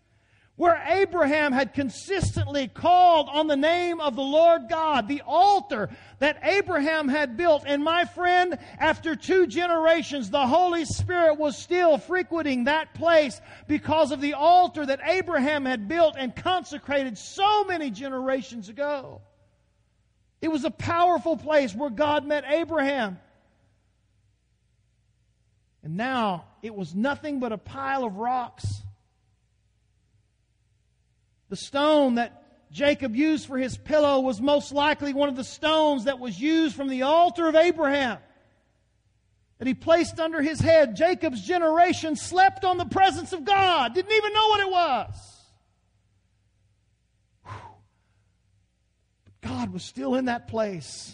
[0.61, 5.89] where Abraham had consistently called on the name of the Lord God, the altar
[6.19, 7.63] that Abraham had built.
[7.65, 14.11] And my friend, after two generations, the Holy Spirit was still frequenting that place because
[14.11, 19.23] of the altar that Abraham had built and consecrated so many generations ago.
[20.43, 23.17] It was a powerful place where God met Abraham.
[25.81, 28.83] And now it was nothing but a pile of rocks
[31.51, 36.05] the stone that Jacob used for his pillow was most likely one of the stones
[36.05, 38.19] that was used from the altar of Abraham
[39.57, 40.95] that he placed under his head.
[40.95, 45.41] Jacob's generation slept on the presence of God, didn't even know what it was.
[47.43, 51.13] But God was still in that place.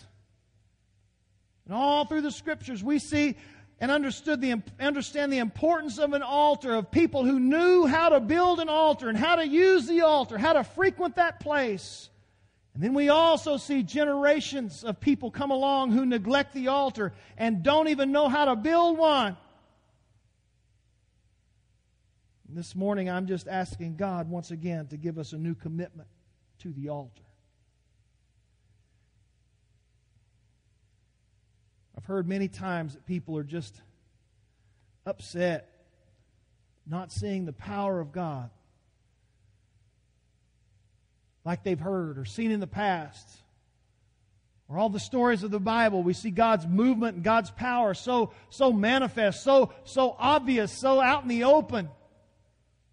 [1.65, 3.37] And all through the scriptures, we see
[3.79, 8.19] and understood the, understand the importance of an altar, of people who knew how to
[8.19, 12.09] build an altar and how to use the altar, how to frequent that place.
[12.73, 17.63] And then we also see generations of people come along who neglect the altar and
[17.63, 19.37] don't even know how to build one.
[22.47, 26.07] And this morning, I'm just asking God once again to give us a new commitment
[26.59, 27.23] to the altar.
[31.96, 33.81] I've heard many times that people are just
[35.05, 35.69] upset,
[36.85, 38.49] not seeing the power of God
[41.43, 43.27] like they've heard or seen in the past.
[44.69, 48.31] Or all the stories of the Bible, we see God's movement and God's power so,
[48.49, 51.89] so manifest, so, so obvious, so out in the open.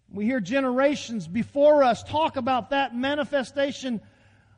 [0.09, 4.01] We hear generations before us talk about that manifestation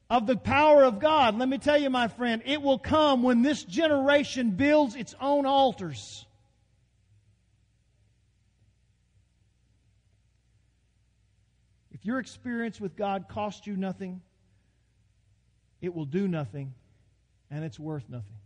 [0.10, 3.42] of the power of God, let me tell you, my friend, it will come when
[3.42, 6.26] this generation builds its own altars.
[11.92, 14.22] If your experience with God cost you nothing,
[15.82, 16.74] it will do nothing,
[17.52, 18.38] and it's worth nothing.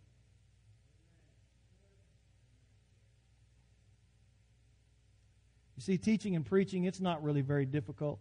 [5.78, 8.20] You see, teaching and preaching, it's not really very difficult.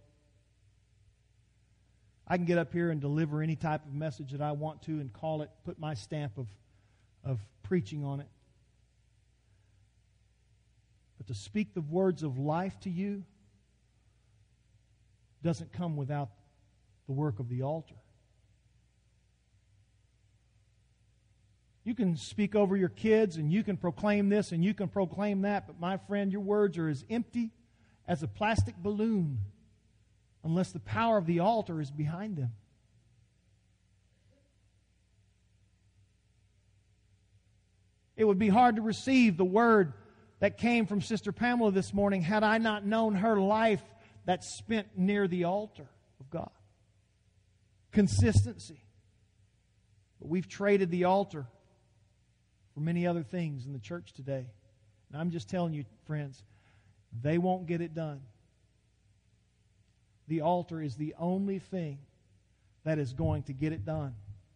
[2.30, 4.92] I can get up here and deliver any type of message that I want to
[4.92, 6.46] and call it, put my stamp of,
[7.24, 8.28] of preaching on it.
[11.18, 13.24] But to speak the words of life to you
[15.42, 16.28] doesn't come without
[17.08, 17.96] the work of the altar.
[21.82, 25.42] You can speak over your kids and you can proclaim this and you can proclaim
[25.42, 27.50] that, but my friend, your words are as empty
[28.06, 29.40] as a plastic balloon
[30.44, 32.52] unless the power of the altar is behind them.
[38.16, 39.94] It would be hard to receive the word
[40.40, 43.82] that came from Sister Pamela this morning had I not known her life
[44.26, 45.86] that's spent near the altar
[46.20, 46.50] of God.
[47.92, 48.82] Consistency.
[50.18, 51.46] But we've traded the altar
[52.74, 54.46] for many other things in the church today.
[55.10, 56.42] And I'm just telling you, friends,
[57.22, 58.20] they won't get it done
[60.30, 61.98] the altar is the only thing
[62.84, 64.14] that is going to get it done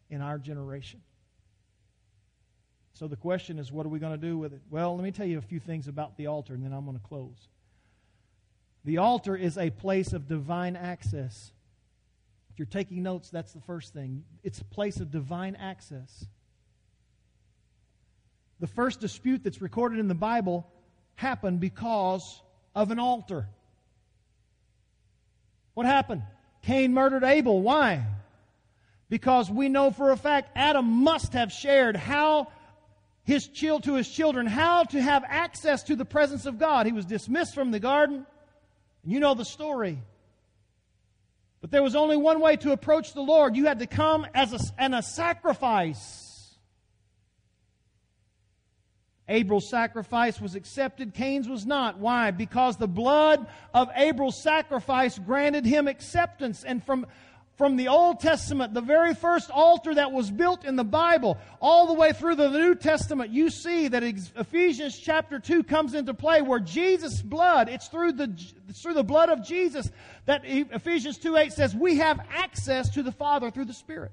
[0.08, 1.00] in our generation.
[2.92, 4.60] So the question is, what are we going to do with it?
[4.70, 6.96] Well, let me tell you a few things about the altar, and then I'm going
[6.96, 7.48] to close.
[8.84, 11.50] The altar is a place of divine access.
[12.52, 14.22] If you're taking notes, that's the first thing.
[14.44, 16.24] It's a place of divine access.
[18.60, 20.70] The first dispute that's recorded in the Bible
[21.16, 22.40] happened because
[22.76, 23.48] of an altar.
[25.74, 26.22] What happened?
[26.62, 27.60] Cain murdered Abel.
[27.60, 28.04] Why?
[29.08, 32.48] Because we know for a fact Adam must have shared how
[33.24, 36.86] his child to his children how to have access to the presence of God.
[36.86, 38.26] He was dismissed from the garden.
[39.02, 39.98] And You know the story.
[41.60, 43.56] But there was only one way to approach the Lord.
[43.56, 46.23] You had to come as a, and a sacrifice.
[49.28, 51.98] Abel's sacrifice was accepted, Cain's was not.
[51.98, 52.30] Why?
[52.30, 56.62] Because the blood of Abel's sacrifice granted him acceptance.
[56.62, 57.06] And from,
[57.56, 61.86] from the Old Testament, the very first altar that was built in the Bible, all
[61.86, 66.42] the way through the New Testament, you see that Ephesians chapter 2 comes into play
[66.42, 68.30] where Jesus' blood, it's through the,
[68.68, 69.90] it's through the blood of Jesus
[70.26, 74.12] that Ephesians 2 8 says, we have access to the Father through the Spirit.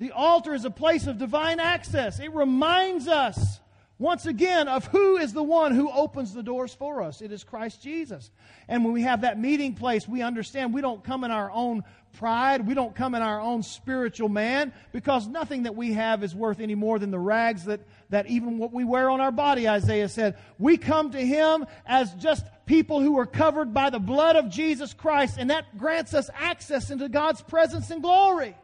[0.00, 2.18] The altar is a place of divine access.
[2.20, 3.60] It reminds us
[3.98, 7.20] once again of who is the one who opens the doors for us.
[7.20, 8.30] It is Christ Jesus.
[8.68, 11.82] And when we have that meeting place, we understand we don't come in our own
[12.14, 12.66] pride.
[12.66, 16.60] We don't come in our own spiritual man because nothing that we have is worth
[16.60, 17.80] any more than the rags that,
[18.10, 20.36] that even what we wear on our body, Isaiah said.
[20.58, 24.92] We come to Him as just people who are covered by the blood of Jesus
[24.94, 28.56] Christ, and that grants us access into God's presence and glory.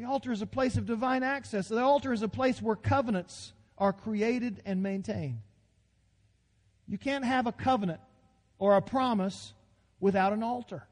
[0.00, 1.68] The altar is a place of divine access.
[1.68, 5.42] The altar is a place where covenants are created and maintained.
[6.88, 8.00] You can't have a covenant
[8.58, 9.52] or a promise
[10.00, 10.88] without an altar.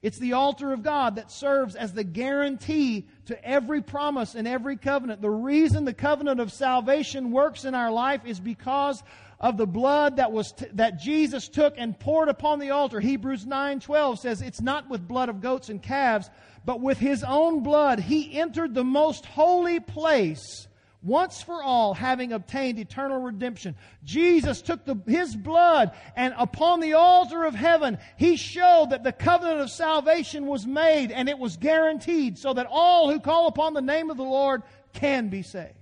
[0.00, 4.78] It's the altar of God that serves as the guarantee to every promise and every
[4.78, 5.20] covenant.
[5.20, 9.02] The reason the covenant of salvation works in our life is because
[9.38, 12.98] of the blood that was t- that Jesus took and poured upon the altar.
[13.00, 16.30] Hebrews 9:12 says it's not with blood of goats and calves,
[16.64, 20.68] but with his own blood he entered the most holy place
[21.02, 23.74] once for all, having obtained eternal redemption.
[24.04, 29.12] Jesus took the, his blood and upon the altar of heaven, he showed that the
[29.12, 33.74] covenant of salvation was made and it was guaranteed so that all who call upon
[33.74, 35.74] the name of the Lord can be saved.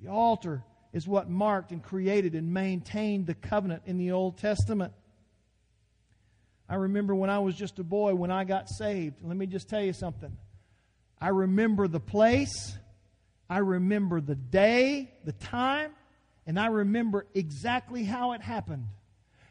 [0.00, 4.92] The altar is what marked and created and maintained the covenant in the Old Testament.
[6.68, 9.16] I remember when I was just a boy when I got saved.
[9.22, 10.36] Let me just tell you something.
[11.20, 12.76] I remember the place,
[13.48, 15.92] I remember the day, the time,
[16.46, 18.86] and I remember exactly how it happened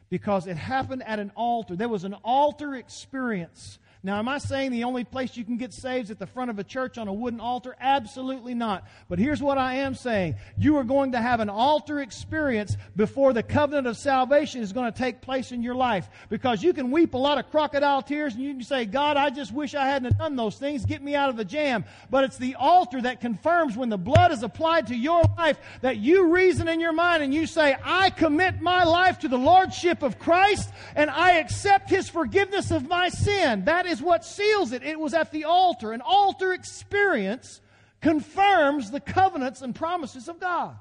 [0.09, 1.75] because it happened at an altar.
[1.75, 5.71] There was an altar experience now, am I saying the only place you can get
[5.71, 7.73] saved is at the front of a church on a wooden altar?
[7.79, 8.85] Absolutely not.
[9.07, 10.35] But here's what I am saying.
[10.57, 14.91] You are going to have an altar experience before the covenant of salvation is going
[14.91, 16.09] to take place in your life.
[16.27, 19.29] Because you can weep a lot of crocodile tears and you can say, God, I
[19.29, 20.85] just wish I hadn't done those things.
[20.85, 21.85] Get me out of the jam.
[22.09, 25.95] But it's the altar that confirms when the blood is applied to your life that
[25.95, 30.03] you reason in your mind and you say, I commit my life to the Lordship
[30.03, 33.63] of Christ and I accept His forgiveness of my sin.
[33.63, 34.83] That is is what seals it.
[34.83, 35.93] It was at the altar.
[35.93, 37.61] An altar experience
[38.01, 40.75] confirms the covenants and promises of God.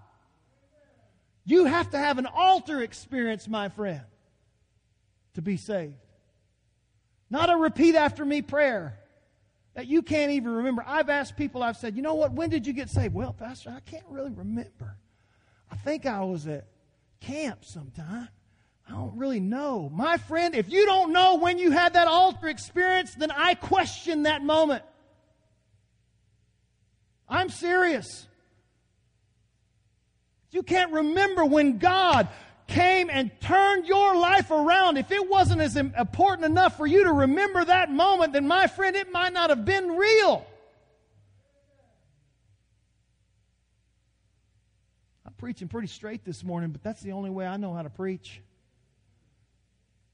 [1.45, 4.03] You have to have an altar experience, my friend,
[5.35, 5.95] to be saved.
[7.31, 8.99] Not a repeat after me prayer
[9.75, 10.85] that you can't even remember.
[10.87, 13.15] I've asked people, I've said, you know what, when did you get saved?
[13.15, 14.97] Well, Pastor, I can't really remember.
[15.71, 16.67] I think I was at
[17.21, 18.29] camp sometime.
[18.93, 19.91] I don't really know.
[19.91, 24.25] My friend, if you don't know when you had that altar experience, then I question
[24.25, 24.83] that moment.
[27.27, 28.27] I'm serious.
[30.51, 32.29] You can't remember when God
[32.67, 34.99] came and turned your life around.
[34.99, 38.95] If it wasn't as important enough for you to remember that moment, then my friend,
[38.95, 40.45] it might not have been real.
[45.25, 47.91] I'm preaching pretty straight this morning, but that's the only way I know how to
[47.91, 48.43] preach.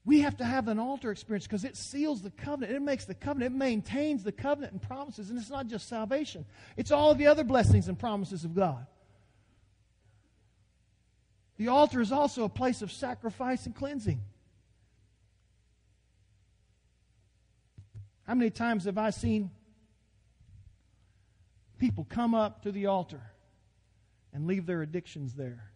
[0.09, 2.75] We have to have an altar experience because it seals the covenant.
[2.75, 3.53] It makes the covenant.
[3.53, 5.29] It maintains the covenant and promises.
[5.29, 6.45] And it's not just salvation,
[6.77, 8.87] it's all of the other blessings and promises of God.
[11.57, 14.19] The altar is also a place of sacrifice and cleansing.
[18.25, 19.51] How many times have I seen
[21.77, 23.21] people come up to the altar
[24.33, 25.68] and leave their addictions there?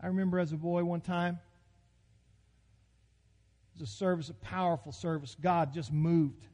[0.00, 1.38] I remember as a boy one time,
[3.74, 5.36] it was a service, a powerful service.
[5.40, 6.44] God just moved.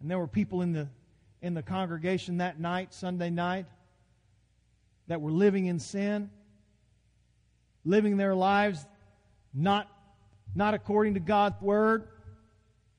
[0.00, 0.88] And there were people in the,
[1.42, 3.66] in the congregation that night, Sunday night,
[5.08, 6.30] that were living in sin,
[7.84, 8.84] living their lives
[9.54, 9.88] not,
[10.54, 12.08] not according to God's word,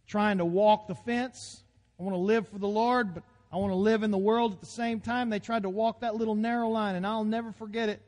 [0.08, 1.64] trying to walk the fence.
[2.00, 4.54] I want to live for the Lord, but I want to live in the world
[4.54, 5.30] at the same time.
[5.30, 8.02] They tried to walk that little narrow line, and I'll never forget it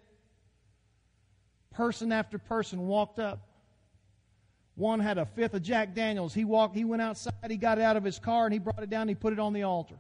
[1.79, 3.39] person after person walked up.
[4.75, 6.33] One had a fifth of Jack Daniels.
[6.33, 8.83] He walked, he went outside, he got it out of his car, and he brought
[8.83, 9.95] it down, and he put it on the altar.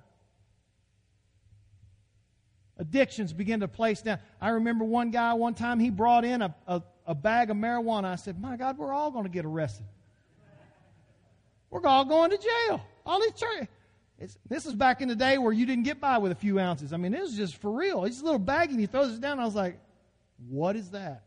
[2.77, 4.19] Addictions began to place down.
[4.41, 8.05] I remember one guy one time he brought in a, a, a bag of marijuana.
[8.05, 9.85] I said, My God, we're all going to get arrested.
[11.69, 12.81] We're all going to jail.
[13.05, 13.69] All these church.
[14.17, 16.59] It's, this is back in the day where you didn't get by with a few
[16.59, 16.91] ounces.
[16.91, 18.03] I mean, it was just for real.
[18.03, 19.39] He's a little baggie and he throws it down.
[19.39, 19.79] I was like,
[20.49, 21.23] what is that?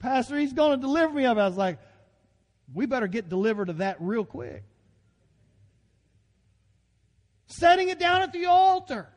[0.00, 1.40] Pastor, he's going to deliver me of it.
[1.40, 1.78] I was like,
[2.72, 4.64] we better get delivered of that real quick.
[7.46, 9.08] Setting it down at the altar.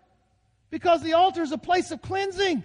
[0.70, 2.64] Because the altar is a place of cleansing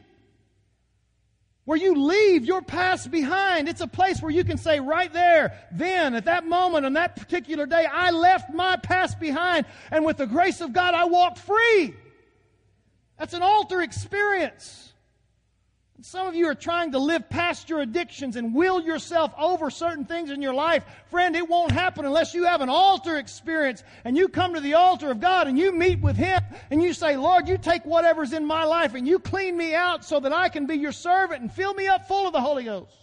[1.69, 3.69] where you leave your past behind.
[3.69, 7.15] It's a place where you can say right there, then, at that moment, on that
[7.15, 11.37] particular day, I left my past behind, and with the grace of God, I walked
[11.37, 11.95] free.
[13.19, 14.88] That's an altar experience.
[16.01, 20.05] Some of you are trying to live past your addictions and will yourself over certain
[20.05, 20.85] things in your life.
[21.11, 24.75] Friend, it won't happen unless you have an altar experience and you come to the
[24.75, 26.41] altar of God and you meet with Him
[26.71, 30.05] and you say, Lord, you take whatever's in my life and you clean me out
[30.05, 32.63] so that I can be your servant and fill me up full of the Holy
[32.63, 32.95] Ghost.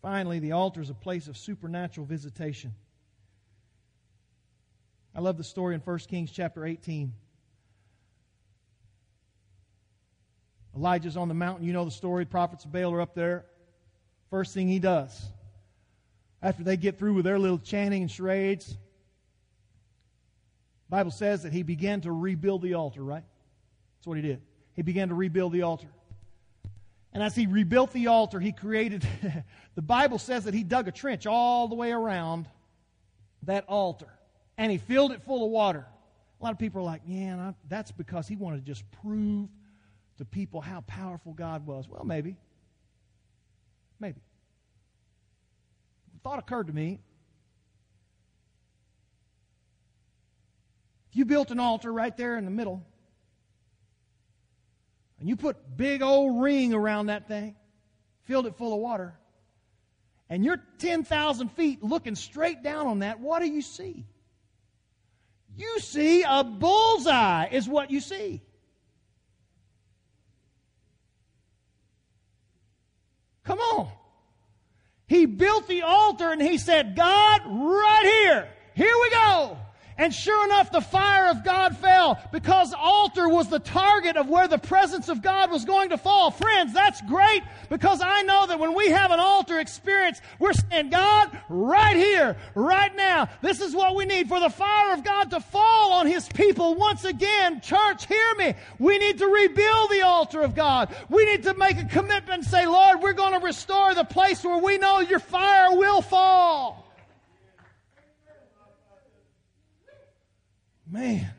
[0.00, 2.72] Finally, the altar is a place of supernatural visitation.
[5.12, 7.12] I love the story in 1 Kings chapter 18.
[10.76, 11.66] Elijah's on the mountain.
[11.66, 12.24] You know the story.
[12.24, 13.44] Prophets of Baal are up there.
[14.30, 15.26] First thing he does,
[16.42, 18.76] after they get through with their little chanting and charades,
[20.88, 23.24] Bible says that he began to rebuild the altar, right?
[23.96, 24.40] That's what he did.
[24.74, 25.88] He began to rebuild the altar.
[27.12, 29.06] And as he rebuilt the altar, he created,
[29.74, 32.46] the Bible says that he dug a trench all the way around
[33.44, 34.08] that altar.
[34.56, 35.86] And he filled it full of water.
[36.40, 39.48] A lot of people are like, yeah, that's because he wanted to just prove
[40.18, 41.88] to people how powerful God was?
[41.88, 42.36] Well, maybe.
[43.98, 44.20] Maybe.
[46.14, 47.00] The thought occurred to me.
[51.10, 52.84] If you built an altar right there in the middle,
[55.18, 57.56] and you put big old ring around that thing,
[58.24, 59.14] filled it full of water,
[60.28, 64.04] and you're 10,000 feet looking straight down on that, what do you see?
[65.56, 68.42] You see a bullseye, is what you see.
[73.48, 73.88] Come on.
[75.06, 79.56] He built the altar and he said, God, right here, here we go.
[79.98, 84.46] And sure enough, the fire of God fell because altar was the target of where
[84.46, 86.30] the presence of God was going to fall.
[86.30, 90.90] Friends, that's great because I know that when we have an altar experience, we're saying,
[90.90, 95.30] God, right here, right now, this is what we need for the fire of God
[95.32, 97.60] to fall on His people once again.
[97.60, 98.54] Church, hear me.
[98.78, 100.94] We need to rebuild the altar of God.
[101.08, 104.44] We need to make a commitment and say, Lord, we're going to restore the place
[104.44, 106.87] where we know your fire will fall.
[110.90, 111.30] Man.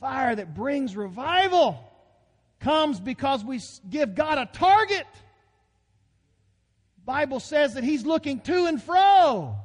[0.00, 1.78] Fire that brings revival
[2.60, 5.06] comes because we give God a target.
[7.04, 9.56] Bible says that he's looking to and fro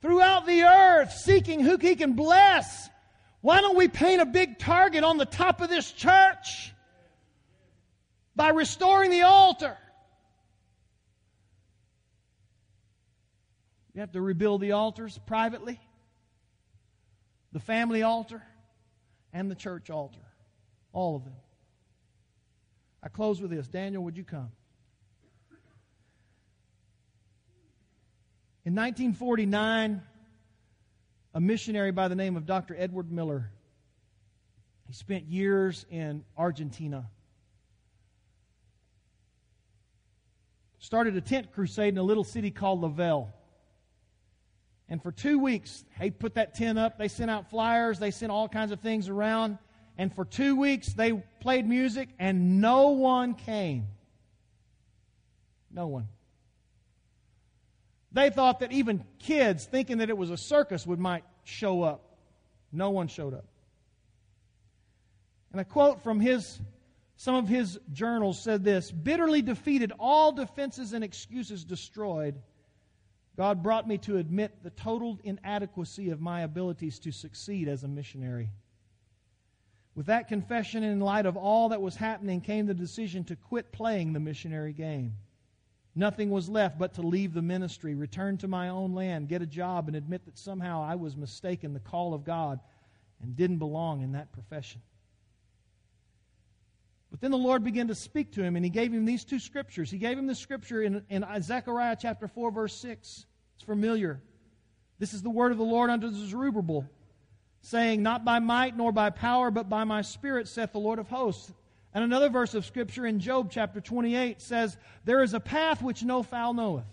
[0.00, 2.88] throughout the earth seeking who he can bless.
[3.40, 6.72] Why don't we paint a big target on the top of this church
[8.34, 9.76] by restoring the altar?
[13.94, 15.80] You have to rebuild the altars privately
[17.52, 18.42] the family altar,
[19.32, 20.20] and the church altar.
[20.92, 21.34] All of them.
[23.02, 23.68] I close with this.
[23.68, 24.50] Daniel, would you come?
[28.64, 30.02] In 1949,
[31.34, 32.76] a missionary by the name of Dr.
[32.78, 33.50] Edward Miller,
[34.86, 37.08] he spent years in Argentina.
[40.80, 43.32] Started a tent crusade in a little city called Lavelle.
[44.88, 46.98] And for two weeks, they put that tent up.
[46.98, 47.98] They sent out flyers.
[47.98, 49.58] They sent all kinds of things around.
[49.98, 53.88] And for two weeks, they played music, and no one came.
[55.70, 56.08] No one.
[58.12, 62.16] They thought that even kids, thinking that it was a circus, would might show up.
[62.72, 63.44] No one showed up.
[65.52, 66.60] And a quote from his,
[67.16, 72.40] some of his journals said this bitterly defeated, all defenses and excuses destroyed.
[73.38, 77.88] God brought me to admit the total inadequacy of my abilities to succeed as a
[77.88, 78.50] missionary.
[79.94, 83.70] With that confession, in light of all that was happening, came the decision to quit
[83.70, 85.14] playing the missionary game.
[85.94, 89.46] Nothing was left but to leave the ministry, return to my own land, get a
[89.46, 92.58] job, and admit that somehow I was mistaken the call of God
[93.22, 94.80] and didn't belong in that profession.
[97.10, 99.38] But then the Lord began to speak to him, and he gave him these two
[99.38, 99.90] scriptures.
[99.90, 103.26] He gave him the scripture in, in Zechariah chapter 4, verse 6.
[103.54, 104.20] It's familiar.
[104.98, 106.88] This is the word of the Lord unto Zerubbabel,
[107.62, 111.08] saying, Not by might nor by power, but by my spirit, saith the Lord of
[111.08, 111.52] hosts.
[111.94, 116.02] And another verse of Scripture in Job chapter 28 says, There is a path which
[116.02, 116.84] no fowl knoweth,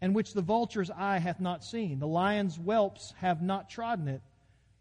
[0.00, 1.98] and which the vulture's eye hath not seen.
[1.98, 4.22] The lion's whelps have not trodden it,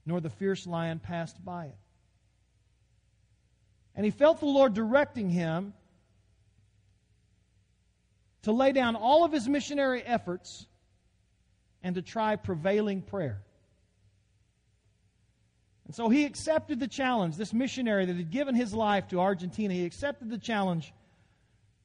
[0.06, 1.76] nor the fierce lion passed by it.
[3.96, 5.74] And he felt the Lord directing him
[8.43, 10.68] to lay down all of his missionary efforts
[11.82, 13.41] and to try prevailing prayer.
[15.86, 17.38] And so he accepted the challenge.
[17.38, 20.93] This missionary that had given his life to Argentina, he accepted the challenge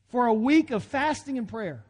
[0.09, 1.85] for a week of fasting and prayer.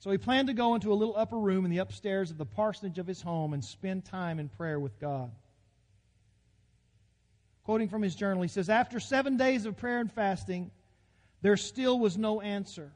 [0.00, 2.44] So he planned to go into a little upper room in the upstairs of the
[2.44, 5.30] parsonage of his home and spend time in prayer with God.
[7.64, 10.70] Quoting from his journal, he says, After seven days of prayer and fasting,
[11.42, 12.92] there still was no answer.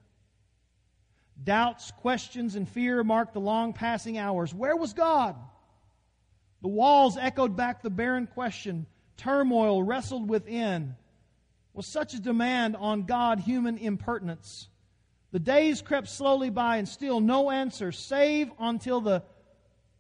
[1.43, 4.55] Doubts, questions, and fear marked the long passing hours.
[4.55, 5.37] Where was God?
[6.63, 8.87] The walls echoed back the barren question.
[9.17, 10.97] Turmoil wrestled within.
[11.75, 14.69] Was such a demand on God human impertinence?
[15.31, 19.23] The days crept slowly by and still no answer, save until the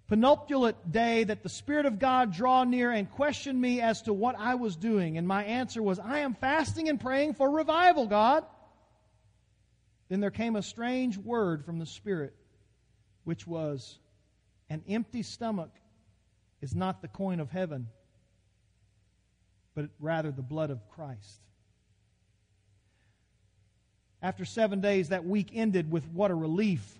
[0.08, 4.36] penultimate day that the Spirit of God draw near and question me as to what
[4.38, 5.18] I was doing.
[5.18, 8.44] And my answer was, I am fasting and praying for revival, God.
[10.08, 12.34] Then there came a strange word from the Spirit,
[13.24, 13.98] which was,
[14.70, 15.70] An empty stomach
[16.60, 17.88] is not the coin of heaven,
[19.74, 21.40] but rather the blood of Christ.
[24.22, 26.98] After seven days, that week ended with what a relief.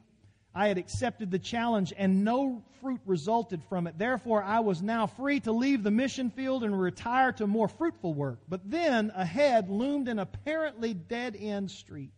[0.57, 3.99] I had accepted the challenge and no fruit resulted from it.
[3.99, 8.15] Therefore, I was now free to leave the mission field and retire to more fruitful
[8.15, 8.39] work.
[8.49, 12.15] But then ahead loomed an apparently dead end street.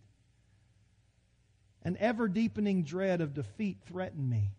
[1.83, 4.53] An ever deepening dread of defeat threatened me.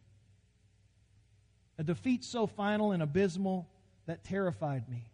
[1.77, 3.69] A defeat so final and abysmal
[4.07, 5.09] that terrified me.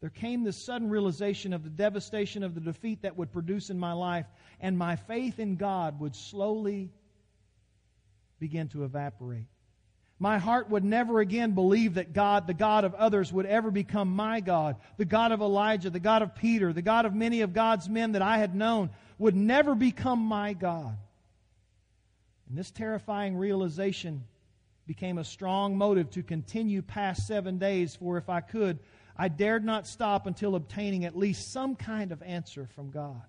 [0.00, 3.78] There came this sudden realization of the devastation of the defeat that would produce in
[3.78, 4.26] my life,
[4.60, 6.90] and my faith in God would slowly
[8.38, 9.46] begin to evaporate.
[10.20, 14.08] My heart would never again believe that God, the God of others, would ever become
[14.08, 14.76] my God.
[14.96, 18.12] The God of Elijah, the God of Peter, the God of many of God's men
[18.12, 20.96] that I had known would never become my God.
[22.48, 24.24] And this terrifying realization
[24.86, 28.80] became a strong motive to continue past seven days, for if I could,
[29.16, 33.22] I dared not stop until obtaining at least some kind of answer from God.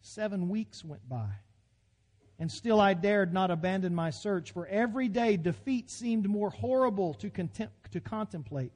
[0.00, 1.28] Seven weeks went by,
[2.38, 7.14] and still I dared not abandon my search, for every day defeat seemed more horrible
[7.14, 8.72] to, contem- to contemplate.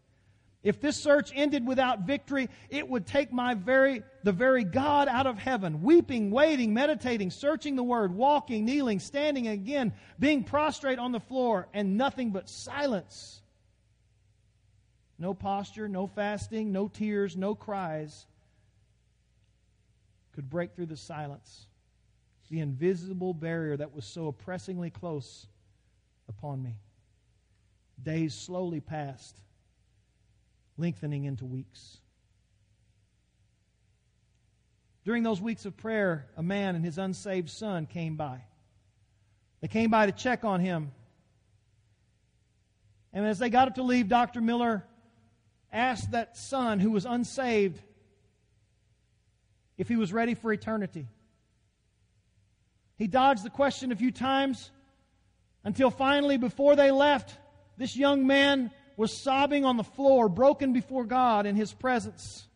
[0.63, 5.27] If this search ended without victory, it would take my very, the very God out
[5.27, 11.13] of heaven, weeping, waiting, meditating, searching the word, walking, kneeling, standing again, being prostrate on
[11.13, 13.41] the floor, and nothing but silence.
[15.19, 18.27] No posture, no fasting, no tears, no cries
[20.33, 21.67] could break through the silence,
[22.51, 25.47] the invisible barrier that was so oppressingly close
[26.29, 26.77] upon me.
[28.03, 29.37] Days slowly passed
[30.77, 31.99] lengthening into weeks.
[35.05, 38.43] During those weeks of prayer, a man and his unsaved son came by.
[39.61, 40.93] They came by to check on him.
[43.13, 44.41] And as they got up to leave, Dr.
[44.41, 44.85] Miller
[45.73, 47.81] asked that son who was unsaved
[49.79, 51.07] if he was ready for eternity.
[53.01, 54.71] He dodged the question a few times
[55.65, 57.35] until finally, before they left,
[57.79, 62.47] this young man was sobbing on the floor, broken before God in his presence.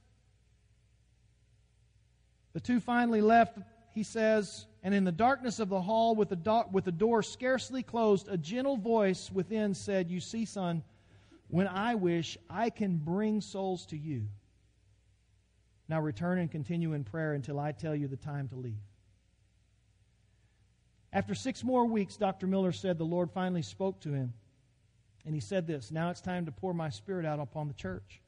[2.52, 3.56] The two finally left,
[3.94, 7.22] he says, and in the darkness of the hall, with the, do- with the door
[7.22, 10.82] scarcely closed, a gentle voice within said, You see, son,
[11.48, 14.28] when I wish, I can bring souls to you.
[15.88, 18.76] Now return and continue in prayer until I tell you the time to leave.
[21.14, 22.48] After six more weeks, Dr.
[22.48, 24.32] Miller said the Lord finally spoke to him.
[25.24, 28.20] And he said this Now it's time to pour my spirit out upon the church.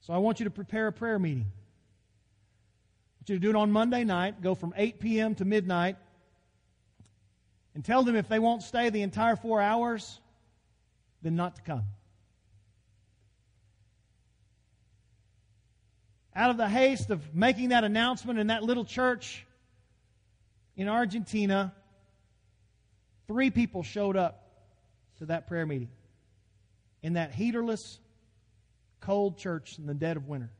[0.00, 1.46] So I want you to prepare a prayer meeting.
[1.46, 5.34] I want you to do it on Monday night, go from 8 p.m.
[5.36, 5.96] to midnight,
[7.74, 10.20] and tell them if they won't stay the entire four hours,
[11.22, 11.84] then not to come.
[16.34, 19.45] Out of the haste of making that announcement in that little church
[20.76, 21.72] in Argentina,
[23.26, 24.42] three people showed up
[25.18, 25.88] to that prayer meeting
[27.02, 27.98] in that heaterless,
[29.00, 30.50] cold church in the dead of winter.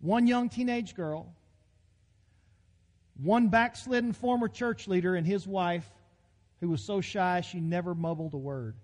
[0.00, 1.32] One young teenage girl,
[3.22, 5.88] one backslidden former church leader, and his wife,
[6.60, 8.74] who was so shy she never mumbled a word.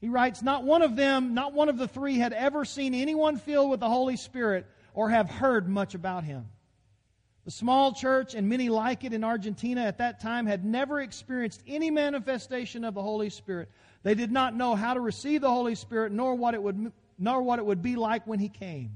[0.00, 3.36] He writes, Not one of them, not one of the three had ever seen anyone
[3.36, 6.46] filled with the Holy Spirit or have heard much about him.
[7.44, 11.62] The small church and many like it in Argentina at that time had never experienced
[11.66, 13.70] any manifestation of the Holy Spirit.
[14.02, 17.42] They did not know how to receive the Holy Spirit nor what it would nor
[17.42, 18.92] what it would be like when he came.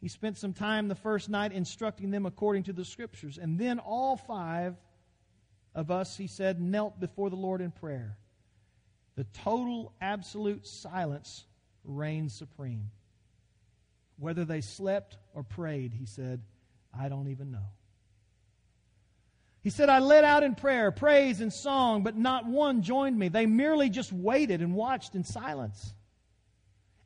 [0.00, 3.78] He spent some time the first night instructing them according to the scriptures, and then
[3.78, 4.76] all five
[5.74, 8.16] of us, he said, knelt before the Lord in prayer.
[9.14, 11.44] The total, absolute silence
[11.84, 12.90] reigned supreme.
[14.18, 16.42] Whether they slept or prayed, he said,
[16.98, 17.68] I don't even know.
[19.62, 23.28] He said, I led out in prayer, praise, and song, but not one joined me.
[23.28, 25.92] They merely just waited and watched in silence.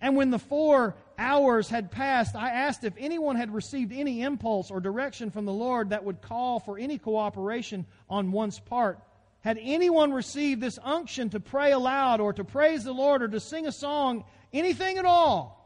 [0.00, 4.70] And when the four hours had passed, I asked if anyone had received any impulse
[4.70, 9.00] or direction from the Lord that would call for any cooperation on one's part.
[9.40, 13.40] Had anyone received this unction to pray aloud or to praise the Lord or to
[13.40, 15.59] sing a song, anything at all?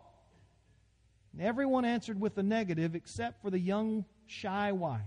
[1.34, 5.02] And everyone answered with the negative except for the young, shy wife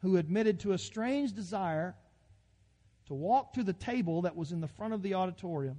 [0.00, 1.94] who admitted to a strange desire
[3.06, 5.78] to walk to the table that was in the front of the auditorium,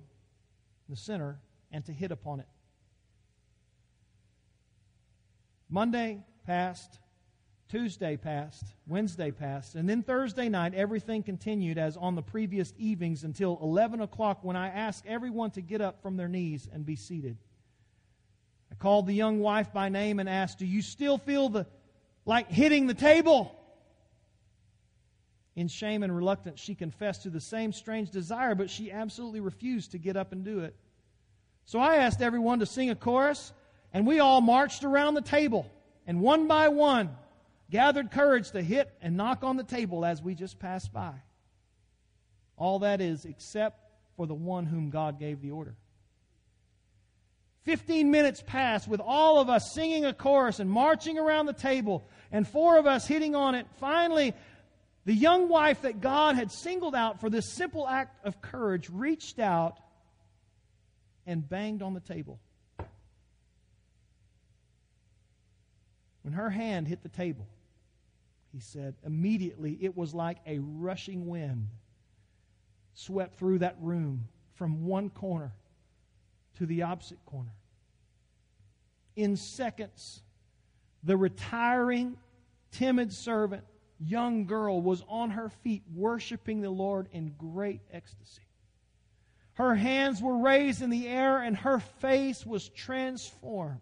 [0.89, 1.39] the center,
[1.71, 2.47] and to hit upon it.
[5.69, 6.99] Monday passed,
[7.67, 13.23] Tuesday passed, Wednesday passed, and then Thursday night, everything continued as on the previous evenings
[13.23, 16.95] until 11 o'clock when I asked everyone to get up from their knees and be
[16.95, 17.37] seated.
[18.71, 21.65] I called the young wife by name and asked, Do you still feel the,
[22.25, 23.51] like hitting the table?
[25.55, 29.91] In shame and reluctance, she confessed to the same strange desire, but she absolutely refused
[29.91, 30.75] to get up and do it.
[31.65, 33.53] So I asked everyone to sing a chorus,
[33.93, 35.65] and we all marched around the table,
[36.05, 37.15] and one by one
[37.69, 41.13] gathered courage to hit and knock on the table as we just passed by.
[42.57, 43.79] All that is, except
[44.15, 45.75] for the one whom God gave the order.
[47.65, 52.07] Fifteen minutes passed with all of us singing a chorus and marching around the table,
[52.31, 53.65] and four of us hitting on it.
[53.79, 54.33] Finally,
[55.05, 59.39] the young wife that God had singled out for this simple act of courage reached
[59.39, 59.79] out
[61.25, 62.39] and banged on the table.
[66.21, 67.47] When her hand hit the table,
[68.51, 71.67] he said, immediately it was like a rushing wind
[72.93, 75.51] swept through that room from one corner
[76.55, 77.53] to the opposite corner.
[79.15, 80.21] In seconds,
[81.03, 82.17] the retiring,
[82.71, 83.63] timid servant,
[83.99, 88.41] young girl, was on her feet worshiping the Lord in great ecstasy.
[89.53, 93.79] Her hands were raised in the air and her face was transformed.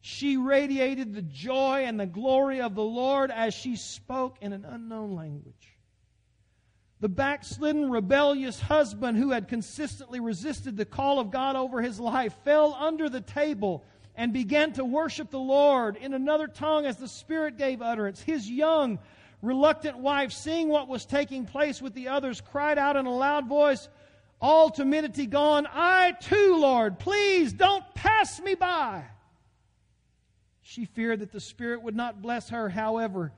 [0.00, 4.64] She radiated the joy and the glory of the Lord as she spoke in an
[4.64, 5.75] unknown language.
[7.00, 12.34] The backslidden, rebellious husband who had consistently resisted the call of God over his life
[12.42, 13.84] fell under the table
[14.14, 18.22] and began to worship the Lord in another tongue as the Spirit gave utterance.
[18.22, 18.98] His young,
[19.42, 23.46] reluctant wife, seeing what was taking place with the others, cried out in a loud
[23.46, 23.90] voice,
[24.40, 29.04] all timidity gone, I too, Lord, please don't pass me by.
[30.62, 32.68] She feared that the Spirit would not bless her.
[32.68, 33.32] However,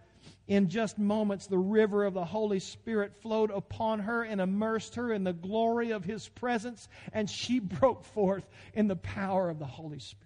[0.48, 5.12] in just moments, the river of the Holy Spirit flowed upon her and immersed her
[5.12, 9.66] in the glory of His presence, and she broke forth in the power of the
[9.66, 10.24] Holy Spirit.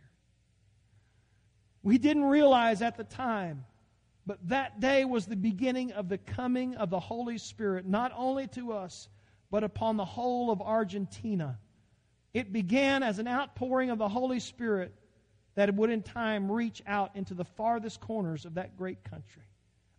[1.83, 3.65] We didn't realize at the time,
[4.25, 8.47] but that day was the beginning of the coming of the Holy Spirit, not only
[8.49, 9.09] to us,
[9.51, 11.59] but upon the whole of Argentina.
[12.33, 14.95] It began as an outpouring of the Holy Spirit
[15.57, 19.43] that would in time reach out into the farthest corners of that great country.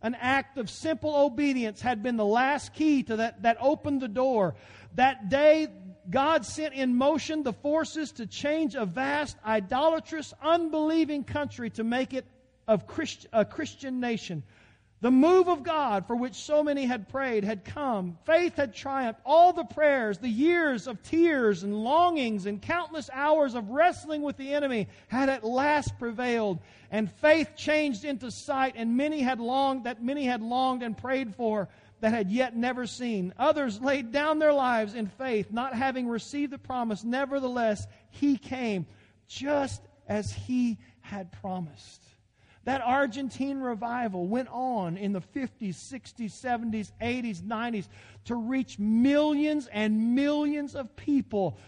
[0.04, 4.08] An act of simple obedience had been the last key to that, that opened the
[4.08, 4.54] door.
[4.96, 5.68] That day,
[6.10, 12.12] God sent in motion the forces to change a vast, idolatrous, unbelieving country to make
[12.12, 12.26] it
[12.68, 14.42] of Christ, a Christian nation.
[15.04, 18.16] The move of God for which so many had prayed had come.
[18.24, 19.20] Faith had triumphed.
[19.26, 24.38] All the prayers, the years of tears and longings and countless hours of wrestling with
[24.38, 26.58] the enemy had at last prevailed.
[26.90, 31.34] And faith changed into sight, and many had longed that many had longed and prayed
[31.34, 31.68] for
[32.00, 33.34] that had yet never seen.
[33.38, 37.04] Others laid down their lives in faith, not having received the promise.
[37.04, 38.86] Nevertheless, he came
[39.28, 42.13] just as he had promised.
[42.64, 47.88] That Argentine revival went on in the 50s, 60s, 70s, 80s, 90s
[48.24, 51.58] to reach millions and millions of people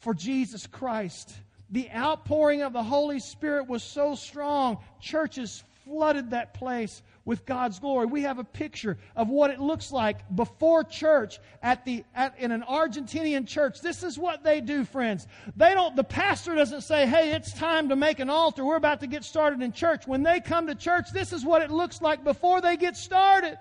[0.00, 1.32] for Jesus Christ.
[1.70, 7.78] The outpouring of the Holy Spirit was so strong, churches flooded that place with God's
[7.78, 8.06] glory.
[8.06, 12.52] We have a picture of what it looks like before church at the at, in
[12.52, 13.82] an Argentinian church.
[13.82, 15.26] This is what they do, friends.
[15.54, 18.64] They don't the pastor doesn't say, "Hey, it's time to make an altar.
[18.64, 21.60] We're about to get started in church." When they come to church, this is what
[21.60, 23.58] it looks like before they get started.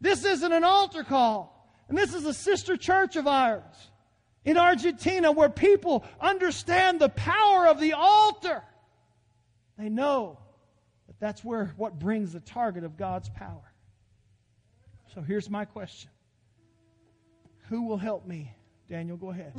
[0.00, 1.72] This isn't an altar call.
[1.88, 3.62] And this is a sister church of ours
[4.44, 8.60] in Argentina where people understand the power of the altar.
[9.78, 10.40] They know
[11.22, 13.72] that's where what brings the target of God's power.
[15.14, 16.10] So here's my question.
[17.68, 18.50] Who will help me?
[18.90, 19.52] Daniel, go ahead.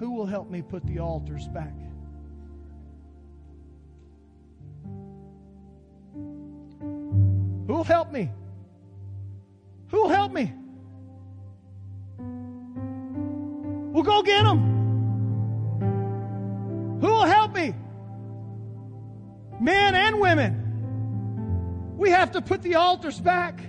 [0.00, 1.72] Who will help me put the altars back?
[7.68, 8.28] Who will help me?
[9.90, 10.52] Who will help me?
[13.92, 14.58] We'll go get them.
[17.00, 17.72] Who will help me?
[19.60, 20.61] Men and women.
[22.02, 23.60] We have to put the altars back.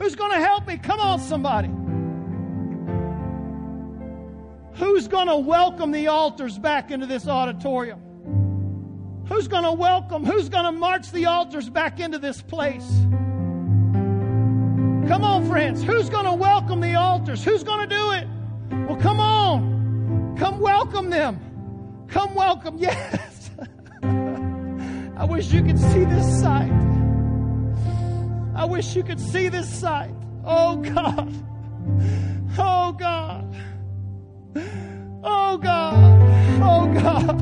[0.00, 0.76] Who's going to help me?
[0.76, 1.68] Come on, somebody.
[4.72, 8.00] Who's going to welcome the altars back into this auditorium?
[9.28, 10.24] Who's going to welcome?
[10.24, 12.88] Who's going to march the altars back into this place?
[15.06, 15.80] Come on, friends.
[15.84, 17.44] Who's going to welcome the altars?
[17.44, 18.26] Who's going to do it?
[18.88, 20.36] Well, come on.
[20.38, 21.38] Come welcome them.
[22.08, 22.78] Come welcome.
[22.82, 23.50] Yes.
[24.02, 26.97] I wish you could see this sight.
[28.58, 30.12] I wish you could see this sight.
[30.44, 31.32] Oh, God.
[32.58, 33.54] Oh, God.
[35.22, 35.94] Oh, God.
[36.60, 37.40] Oh, God.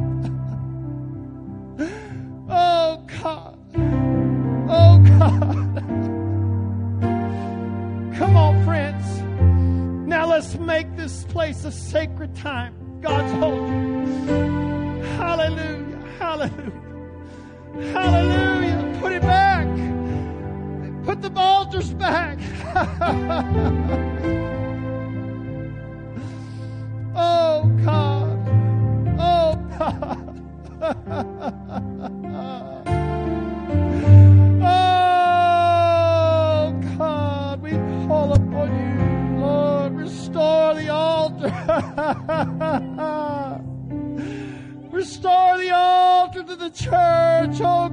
[2.51, 3.59] Oh, God.
[4.69, 5.77] Oh, God.
[8.19, 9.23] Come on, friends.
[10.07, 12.75] Now let's make this place a sacred time.
[13.01, 13.71] God's holy.
[15.17, 15.97] Hallelujah.
[16.19, 16.73] Hallelujah.
[17.95, 18.99] Hallelujah.
[19.01, 19.46] Put it back.
[21.21, 22.39] The altars back.
[27.15, 28.49] oh, God.
[29.19, 30.43] Oh, God.
[34.63, 37.63] oh, God.
[37.63, 37.71] We
[38.07, 38.95] call upon you,
[39.41, 39.93] Lord.
[39.95, 41.49] Restore the altar.
[44.91, 47.89] Restore the altar to the church, oh.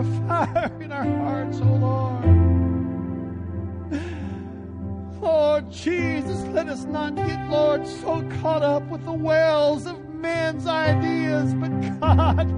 [0.00, 2.24] A fire in our hearts, oh Lord.
[5.20, 10.66] Lord Jesus, let us not get, Lord, so caught up with the wells of man's
[10.66, 11.68] ideas, but
[12.00, 12.50] God,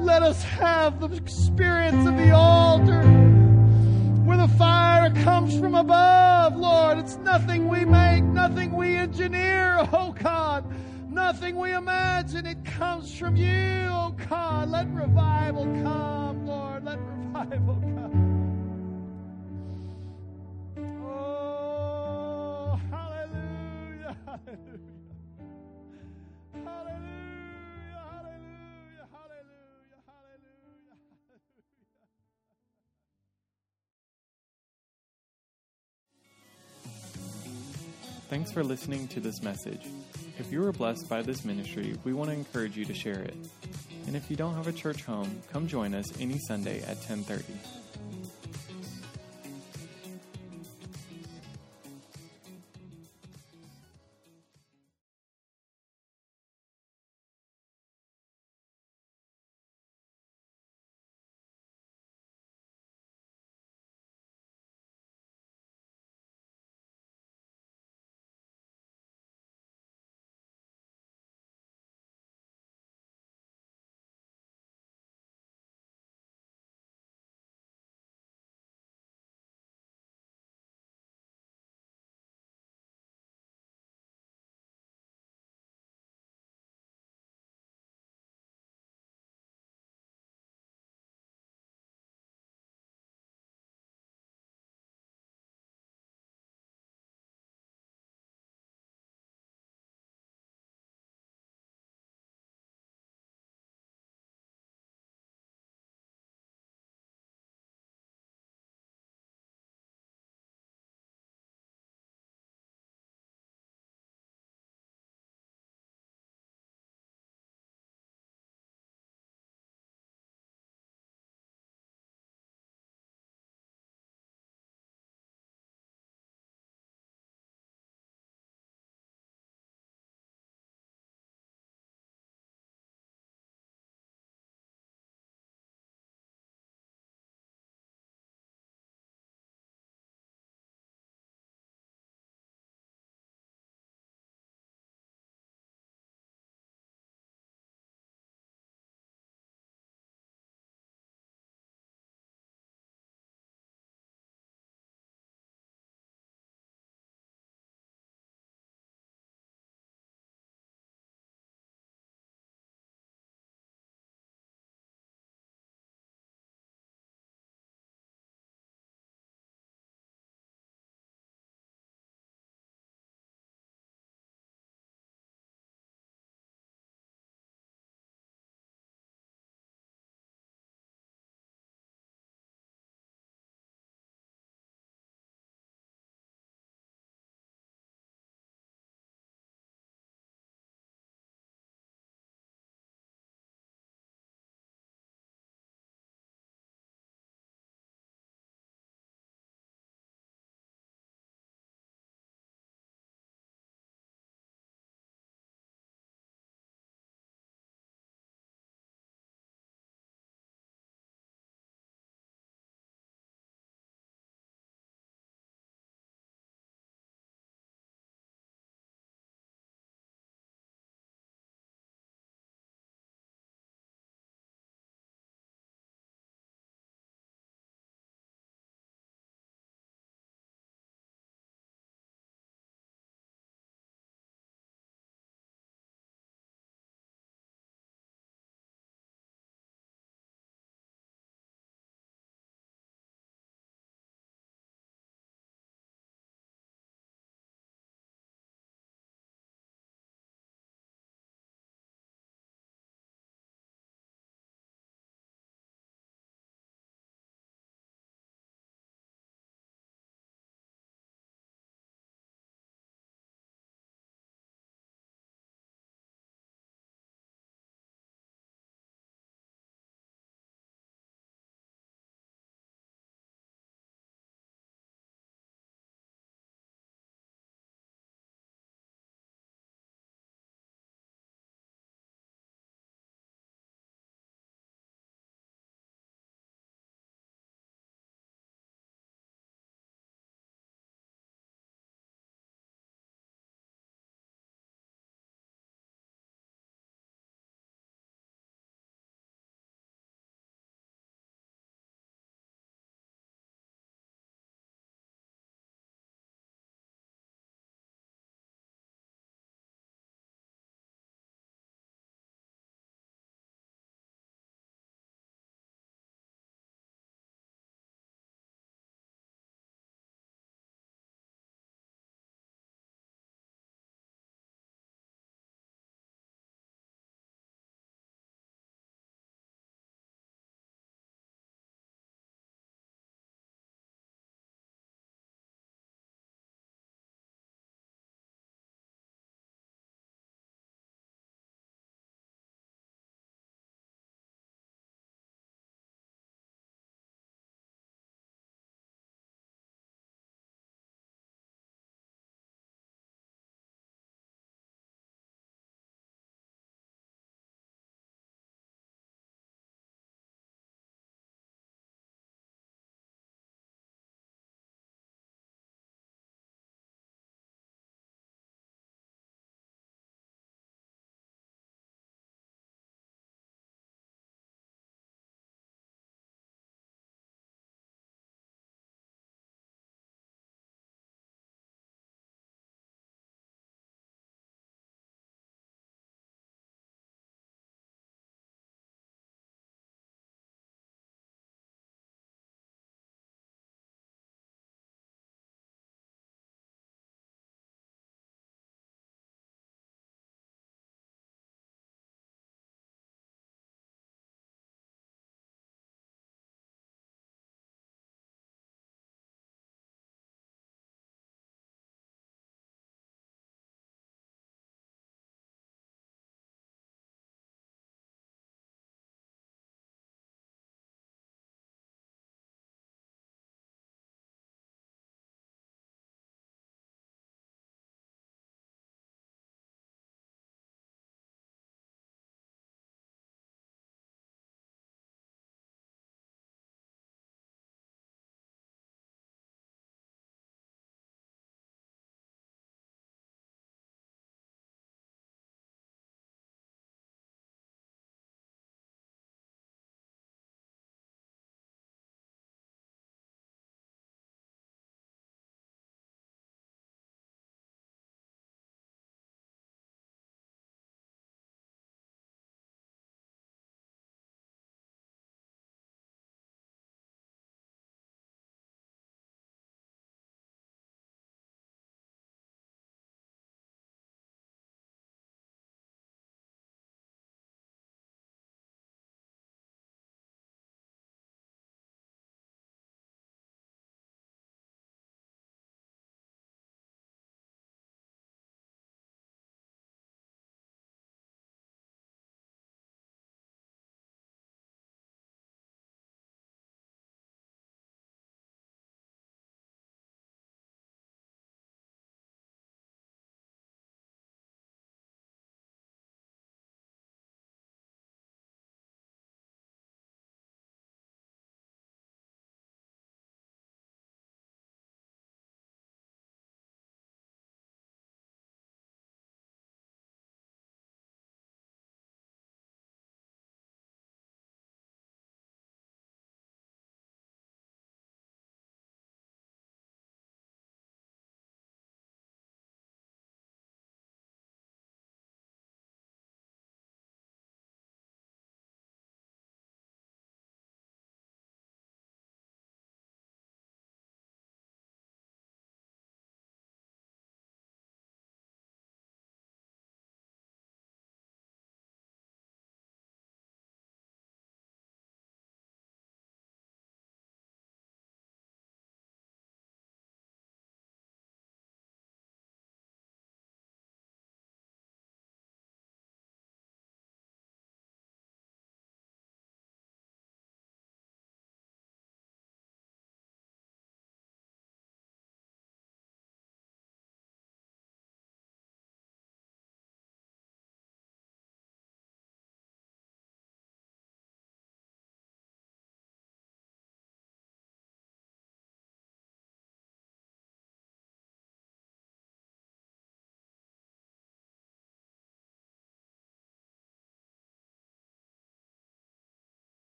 [0.00, 3.02] let us have the experience of the altar
[4.24, 6.98] where the fire comes from above, Lord.
[6.98, 10.64] It's nothing we make, nothing we engineer, oh God,
[11.14, 12.44] nothing we imagine.
[12.46, 14.68] It comes from you, oh God.
[14.70, 16.84] Let revival come, Lord.
[16.84, 18.34] Let revival come.
[21.06, 24.80] Oh, hallelujah, hallelujah.
[26.64, 27.13] Hallelujah,
[38.28, 39.86] Thanks for listening to this message.
[40.38, 43.36] If you were blessed by this ministry, we want to encourage you to share it.
[44.06, 47.83] And if you don't have a church home, come join us any Sunday at 1030.